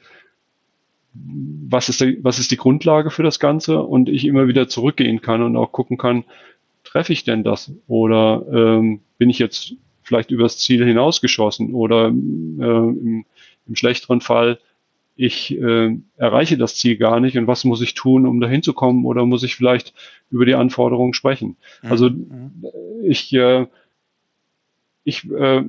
was 1.70 1.90
ist 1.90 2.02
der, 2.02 2.16
was 2.22 2.40
ist 2.40 2.52
die 2.52 2.58
Grundlage 2.58 3.12
für 3.12 3.24
das 3.24 3.40
Ganze? 3.40 3.82
Und 3.82 4.10
ich 4.10 4.26
immer 4.26 4.48
wieder 4.48 4.68
zurückgehen 4.68 5.22
kann 5.22 5.42
und 5.42 5.56
auch 5.58 5.72
gucken 5.72 5.98
kann, 5.98 6.24
treffe 6.84 7.14
ich 7.14 7.24
denn 7.24 7.44
das? 7.44 7.72
Oder 7.88 8.46
ähm, 8.52 9.02
bin 9.18 9.30
ich 9.30 9.40
jetzt 9.40 9.74
vielleicht 10.04 10.32
übers 10.32 10.58
Ziel 10.58 10.86
hinausgeschossen? 10.86 11.74
Oder 11.74 12.08
äh, 12.08 12.10
im, 12.10 13.26
im 13.68 13.76
schlechteren 13.76 14.22
Fall, 14.22 14.60
ich 15.16 15.58
äh, 15.58 15.98
erreiche 16.16 16.58
das 16.58 16.76
Ziel 16.76 16.96
gar 16.96 17.20
nicht. 17.20 17.38
Und 17.38 17.48
was 17.48 17.64
muss 17.64 17.82
ich 17.82 17.96
tun, 17.96 18.26
um 18.26 18.40
dahin 18.40 18.64
zu 18.64 18.74
kommen? 18.74 19.06
Oder 19.06 19.26
muss 19.26 19.44
ich 19.44 19.56
vielleicht 19.56 19.94
über 20.30 20.46
die 20.46 20.56
Anforderungen 20.56 21.14
sprechen? 21.14 21.58
Mhm. 21.82 21.92
Also 21.92 22.10
ich, 23.04 23.34
äh, 23.34 23.66
ich 25.04 25.30
äh, 25.30 25.64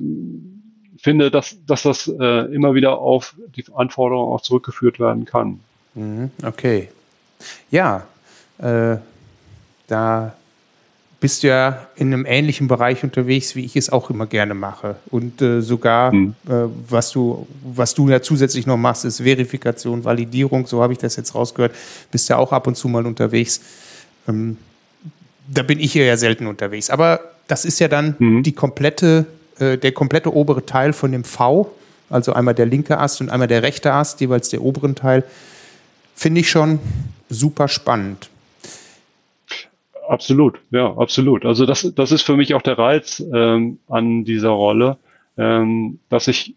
finde, 1.01 1.31
dass, 1.31 1.55
dass 1.65 1.83
das 1.83 2.07
äh, 2.07 2.53
immer 2.53 2.73
wieder 2.73 2.97
auf 2.97 3.35
die 3.55 3.65
Anforderungen 3.73 4.33
auch 4.33 4.41
zurückgeführt 4.41 4.99
werden 4.99 5.25
kann. 5.25 5.59
Mhm. 5.95 6.31
Okay. 6.43 6.89
Ja, 7.71 8.05
äh, 8.57 8.97
da 9.87 10.33
bist 11.19 11.43
du 11.43 11.47
ja 11.47 11.87
in 11.95 12.13
einem 12.13 12.25
ähnlichen 12.25 12.67
Bereich 12.67 13.03
unterwegs, 13.03 13.55
wie 13.55 13.65
ich 13.65 13.75
es 13.75 13.89
auch 13.89 14.09
immer 14.09 14.25
gerne 14.25 14.53
mache. 14.53 14.95
Und 15.09 15.41
äh, 15.41 15.61
sogar, 15.61 16.13
mhm. 16.13 16.35
äh, 16.47 16.65
was, 16.87 17.11
du, 17.11 17.45
was 17.63 17.93
du 17.93 18.07
ja 18.07 18.21
zusätzlich 18.21 18.65
noch 18.65 18.77
machst, 18.77 19.03
ist 19.05 19.21
Verifikation, 19.21 20.05
Validierung, 20.05 20.65
so 20.65 20.81
habe 20.81 20.93
ich 20.93 20.99
das 20.99 21.17
jetzt 21.17 21.35
rausgehört. 21.35 21.75
Bist 22.11 22.29
ja 22.29 22.37
auch 22.37 22.53
ab 22.53 22.67
und 22.67 22.75
zu 22.75 22.87
mal 22.87 23.05
unterwegs. 23.05 23.61
Ähm, 24.27 24.57
da 25.47 25.63
bin 25.63 25.79
ich 25.79 25.93
ja 25.93 26.15
selten 26.15 26.47
unterwegs. 26.47 26.89
Aber 26.89 27.19
das 27.47 27.65
ist 27.65 27.79
ja 27.79 27.87
dann 27.87 28.15
mhm. 28.19 28.43
die 28.43 28.53
komplette, 28.53 29.25
äh, 29.59 29.77
der 29.77 29.91
komplette 29.91 30.33
obere 30.33 30.65
Teil 30.65 30.93
von 30.93 31.11
dem 31.11 31.23
V, 31.23 31.71
also 32.09 32.33
einmal 32.33 32.55
der 32.55 32.65
linke 32.65 32.97
Ast 32.97 33.21
und 33.21 33.29
einmal 33.29 33.47
der 33.47 33.63
rechte 33.63 33.93
Ast, 33.93 34.21
jeweils 34.21 34.49
der 34.49 34.61
oberen 34.61 34.95
Teil. 34.95 35.23
Finde 36.15 36.41
ich 36.41 36.49
schon 36.49 36.79
super 37.29 37.67
spannend. 37.67 38.29
Absolut, 40.07 40.59
ja, 40.71 40.97
absolut. 40.97 41.45
Also 41.45 41.67
das, 41.67 41.93
das 41.95 42.11
ist 42.11 42.23
für 42.23 42.35
mich 42.35 42.55
auch 42.55 42.63
der 42.63 42.79
Reiz 42.79 43.23
ähm, 43.31 43.77
an 43.87 44.25
dieser 44.25 44.49
Rolle, 44.49 44.97
ähm, 45.37 45.99
dass 46.09 46.27
ich 46.27 46.55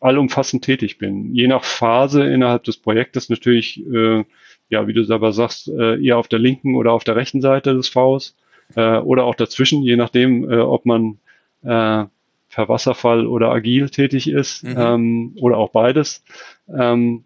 allumfassend 0.00 0.64
tätig 0.64 0.98
bin. 0.98 1.34
Je 1.34 1.46
nach 1.46 1.64
Phase 1.64 2.24
innerhalb 2.24 2.64
des 2.64 2.76
Projektes 2.76 3.28
natürlich, 3.28 3.84
äh, 3.86 4.24
ja, 4.68 4.86
wie 4.86 4.92
du 4.92 5.04
selber 5.04 5.32
sagst, 5.32 5.68
äh, 5.68 6.04
eher 6.04 6.18
auf 6.18 6.28
der 6.28 6.38
linken 6.40 6.74
oder 6.74 6.92
auf 6.92 7.04
der 7.04 7.16
rechten 7.16 7.40
Seite 7.40 7.74
des 7.74 7.88
Vs 7.88 8.36
äh, 8.74 8.98
oder 8.98 9.24
auch 9.24 9.34
dazwischen, 9.34 9.82
je 9.82 9.96
nachdem, 9.96 10.50
äh, 10.50 10.58
ob 10.58 10.84
man 10.84 11.18
äh, 11.62 12.04
per 12.50 12.68
Wasserfall 12.68 13.26
oder 13.26 13.50
agil 13.50 13.90
tätig 13.90 14.28
ist 14.28 14.64
mhm. 14.64 14.74
ähm, 14.76 15.36
oder 15.40 15.56
auch 15.56 15.70
beides. 15.70 16.22
Ähm, 16.68 17.24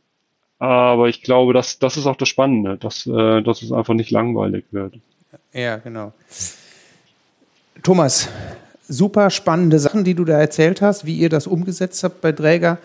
aber 0.59 1.09
ich 1.09 1.23
glaube, 1.23 1.53
das, 1.53 1.79
das 1.79 1.97
ist 1.97 2.07
auch 2.07 2.17
das 2.17 2.29
Spannende, 2.29 2.77
dass, 2.77 3.07
äh, 3.07 3.43
dass 3.43 3.63
es 3.63 3.73
einfach 3.73 3.95
nicht 3.95 4.11
langweilig 4.11 4.65
wird. 4.71 4.95
Ja, 5.53 5.77
genau. 5.77 6.13
Thomas, 7.83 8.29
super 8.89 9.31
spannende 9.31 9.79
Sachen, 9.79 10.05
die 10.05 10.15
du 10.15 10.25
da 10.25 10.39
erzählt 10.39 10.83
hast, 10.83 11.05
wie 11.05 11.17
ihr 11.17 11.29
das 11.29 11.47
umgesetzt 11.47 12.05
habt 12.05 12.21
bei 12.21 12.31
Dräger. 12.31 12.79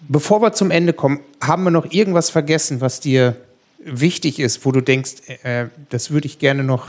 Bevor 0.00 0.42
wir 0.42 0.52
zum 0.52 0.70
Ende 0.70 0.92
kommen, 0.92 1.20
haben 1.40 1.64
wir 1.64 1.70
noch 1.70 1.90
irgendwas 1.90 2.28
vergessen, 2.28 2.82
was 2.82 3.00
dir 3.00 3.36
wichtig 3.78 4.38
ist, 4.38 4.64
wo 4.66 4.72
du 4.72 4.82
denkst, 4.82 5.22
äh, 5.42 5.66
das 5.88 6.10
würde 6.10 6.26
ich 6.26 6.38
gerne 6.38 6.64
noch 6.64 6.88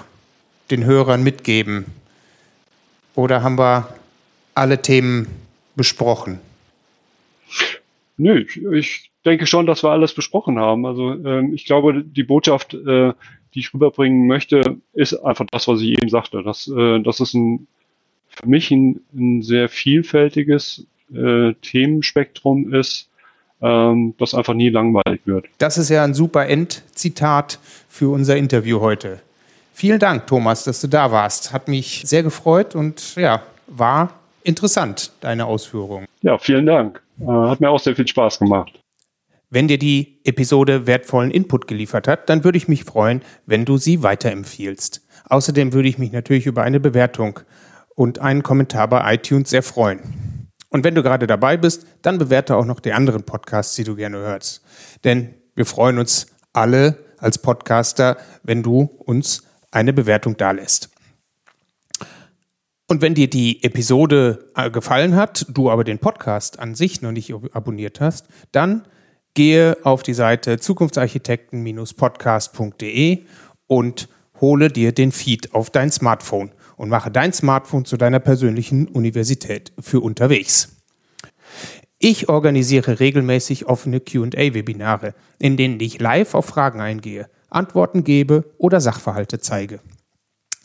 den 0.72 0.84
Hörern 0.84 1.24
mitgeben? 1.24 1.86
Oder 3.16 3.44
haben 3.44 3.58
wir 3.58 3.88
alle 4.56 4.82
Themen 4.82 5.28
besprochen? 5.76 6.40
Nö, 8.18 8.40
ich, 8.40 8.64
ich 8.64 9.12
denke 9.26 9.46
schon, 9.46 9.66
dass 9.66 9.84
wir 9.84 9.92
alles 9.92 10.14
besprochen 10.14 10.58
haben. 10.60 10.86
Also 10.86 11.12
ähm, 11.12 11.54
ich 11.54 11.66
glaube, 11.66 12.04
die 12.04 12.24
Botschaft, 12.24 12.74
äh, 12.74 13.14
die 13.54 13.60
ich 13.60 13.74
rüberbringen 13.74 14.28
möchte, 14.28 14.78
ist 14.94 15.14
einfach 15.14 15.46
das, 15.52 15.68
was 15.68 15.82
ich 15.82 15.90
eben 15.90 16.10
sagte. 16.10 16.42
Dass, 16.44 16.68
äh, 16.68 17.02
das 17.02 17.20
ist 17.20 17.34
ein, 17.34 17.68
für 18.30 18.48
mich 18.48 18.72
ein, 18.72 19.02
ein 19.14 19.42
sehr 19.42 19.70
vielfältiges 19.70 20.86
äh, 21.14 21.54
Themenspektrum 21.62 22.74
ist, 22.74 23.10
ähm, 23.62 24.14
das 24.18 24.34
einfach 24.34 24.54
nie 24.54 24.70
langweilig 24.70 25.22
wird. 25.26 25.48
Das 25.58 25.78
ist 25.78 25.90
ja 25.90 26.04
ein 26.04 26.14
super 26.14 26.48
Endzitat 26.48 27.60
für 27.90 28.10
unser 28.10 28.38
Interview 28.38 28.80
heute. 28.80 29.20
Vielen 29.74 30.00
Dank, 30.00 30.28
Thomas, 30.28 30.64
dass 30.64 30.80
du 30.80 30.88
da 30.88 31.12
warst. 31.12 31.52
Hat 31.52 31.68
mich 31.68 32.04
sehr 32.06 32.24
gefreut 32.24 32.76
und 32.76 33.16
ja, 33.18 33.44
war 33.68 34.14
interessant, 34.46 35.12
deine 35.22 35.46
Ausführungen. 35.46 36.08
Ja, 36.22 36.38
vielen 36.38 36.66
Dank. 36.66 37.02
Äh, 37.20 37.26
hat 37.26 37.60
mir 37.60 37.70
auch 37.70 37.80
sehr 37.80 37.96
viel 37.96 38.08
Spaß 38.08 38.40
gemacht. 38.40 38.80
Wenn 39.50 39.68
dir 39.68 39.78
die 39.78 40.20
Episode 40.24 40.88
wertvollen 40.88 41.32
Input 41.32 41.68
geliefert 41.68 42.08
hat, 42.08 42.30
dann 42.30 42.44
würde 42.44 42.58
ich 42.58 42.68
mich 42.68 42.84
freuen, 42.84 43.22
wenn 43.46 43.64
du 43.64 43.78
sie 43.78 44.04
weiterempfiehlst. 44.04 45.06
Außerdem 45.30 45.74
würde 45.74 45.88
ich 45.88 45.98
mich 45.98 46.12
natürlich 46.12 46.46
über 46.46 46.64
eine 46.64 46.80
Bewertung 46.80 47.40
und 47.96 48.20
einen 48.20 48.44
Kommentar 48.44 48.88
bei 48.88 49.14
iTunes 49.14 49.50
sehr 49.50 49.64
freuen. 49.64 50.50
Und 50.70 50.84
wenn 50.84 50.96
du 50.96 51.04
gerade 51.04 51.28
dabei 51.28 51.58
bist, 51.58 51.88
dann 52.02 52.18
bewerte 52.18 52.58
auch 52.58 52.66
noch 52.66 52.80
die 52.80 52.92
anderen 52.92 53.24
Podcasts, 53.24 53.76
die 53.76 53.84
du 53.84 53.96
gerne 53.96 54.18
hörst. 54.18 54.64
Denn 55.04 55.36
wir 55.56 55.66
freuen 55.66 56.00
uns 56.00 56.28
alle 56.52 56.98
als 57.18 57.38
Podcaster, 57.38 58.18
wenn 58.44 58.62
du 58.62 58.82
uns 59.00 59.44
eine 59.72 59.94
Bewertung 59.94 60.36
dalässt. 60.38 60.90
Und 62.88 63.02
wenn 63.02 63.16
dir 63.16 63.28
die 63.30 63.64
Episode 63.64 64.52
äh, 64.56 64.70
gefallen 64.70 65.16
hat, 65.16 65.48
du 65.50 65.72
aber 65.72 65.84
den 65.84 65.98
Podcast 65.98 66.60
an 66.60 66.76
sich 66.76 67.02
noch 67.02 67.12
nicht 67.12 67.34
abonniert 67.54 68.00
hast, 68.00 68.28
dann 68.52 68.88
gehe 69.34 69.78
auf 69.84 70.04
die 70.04 70.14
Seite 70.14 70.60
zukunftsarchitekten-podcast.de 70.60 73.24
und 73.68 74.08
hole 74.40 74.70
dir 74.70 74.92
den 74.92 75.12
Feed 75.12 75.56
auf 75.56 75.72
dein 75.72 75.92
Smartphone 75.92 76.52
und 76.78 76.90
mache 76.90 77.10
dein 77.10 77.34
Smartphone 77.34 77.86
zu 77.86 77.98
deiner 77.98 78.20
persönlichen 78.20 78.88
Universität 78.88 79.74
für 79.80 80.02
unterwegs. 80.02 80.76
Ich 81.98 82.30
organisiere 82.30 83.00
regelmäßig 83.00 83.66
offene 83.66 84.00
QA-Webinare, 84.00 85.16
in 85.40 85.58
denen 85.58 85.80
ich 85.80 86.00
live 86.00 86.36
auf 86.36 86.46
Fragen 86.46 86.82
eingehe, 86.82 87.28
Antworten 87.50 88.04
gebe 88.04 88.54
oder 88.58 88.80
Sachverhalte 88.82 89.40
zeige. 89.40 89.80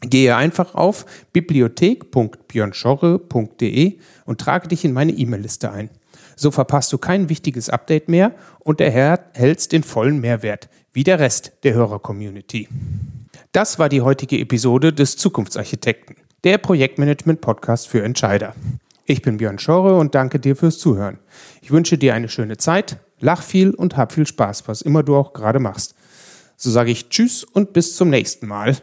Gehe 0.03 0.35
einfach 0.35 0.75
auf 0.75 1.05
bibliothek.björnschorre.de 1.33 3.99
und 4.25 4.41
trage 4.41 4.69
dich 4.69 4.85
in 4.85 4.93
meine 4.93 5.13
E-Mail-Liste 5.13 5.71
ein. 5.71 5.91
So 6.37 6.51
verpasst 6.51 6.93
du 6.93 6.99
kein 6.99 7.29
wichtiges 7.29 7.69
Update 7.69 8.09
mehr 8.09 8.35
und 8.61 8.81
erhältst 8.81 9.73
den 9.73 9.83
vollen 9.83 10.21
Mehrwert, 10.21 10.71
wie 10.95 11.05
der 11.05 11.19
Rest 11.19 11.53
der 11.65 11.75
Hörer-Community. 11.75 12.69
Das 13.53 13.79
war 13.79 13.91
die 13.91 14.01
heutige 14.01 14.39
Episode 14.39 14.93
des 14.93 15.19
Zukunftsarchitekten, 15.19 16.17
der 16.45 16.59
Projektmanagement-Podcast 16.59 17.89
für 17.89 18.03
Entscheider. 18.03 18.55
Ich 19.05 19.23
bin 19.23 19.37
Björn 19.37 19.59
Schorre 19.59 19.99
und 19.99 20.15
danke 20.15 20.39
dir 20.39 20.57
fürs 20.57 20.79
Zuhören. 20.79 21.19
Ich 21.61 21.73
wünsche 21.73 21.99
dir 21.99 22.15
eine 22.15 22.29
schöne 22.29 22.57
Zeit, 22.57 22.99
lach 23.19 23.43
viel 23.43 23.71
und 23.71 23.97
hab 23.97 24.13
viel 24.13 24.27
Spaß, 24.27 24.67
was 24.67 24.83
immer 24.83 25.03
du 25.03 25.17
auch 25.17 25.33
gerade 25.33 25.59
machst. 25.59 25.95
So 26.57 26.71
sage 26.71 26.91
ich 26.91 27.09
Tschüss 27.09 27.45
und 27.45 27.73
bis 27.73 27.97
zum 27.97 28.09
nächsten 28.09 28.47
Mal. 28.47 28.77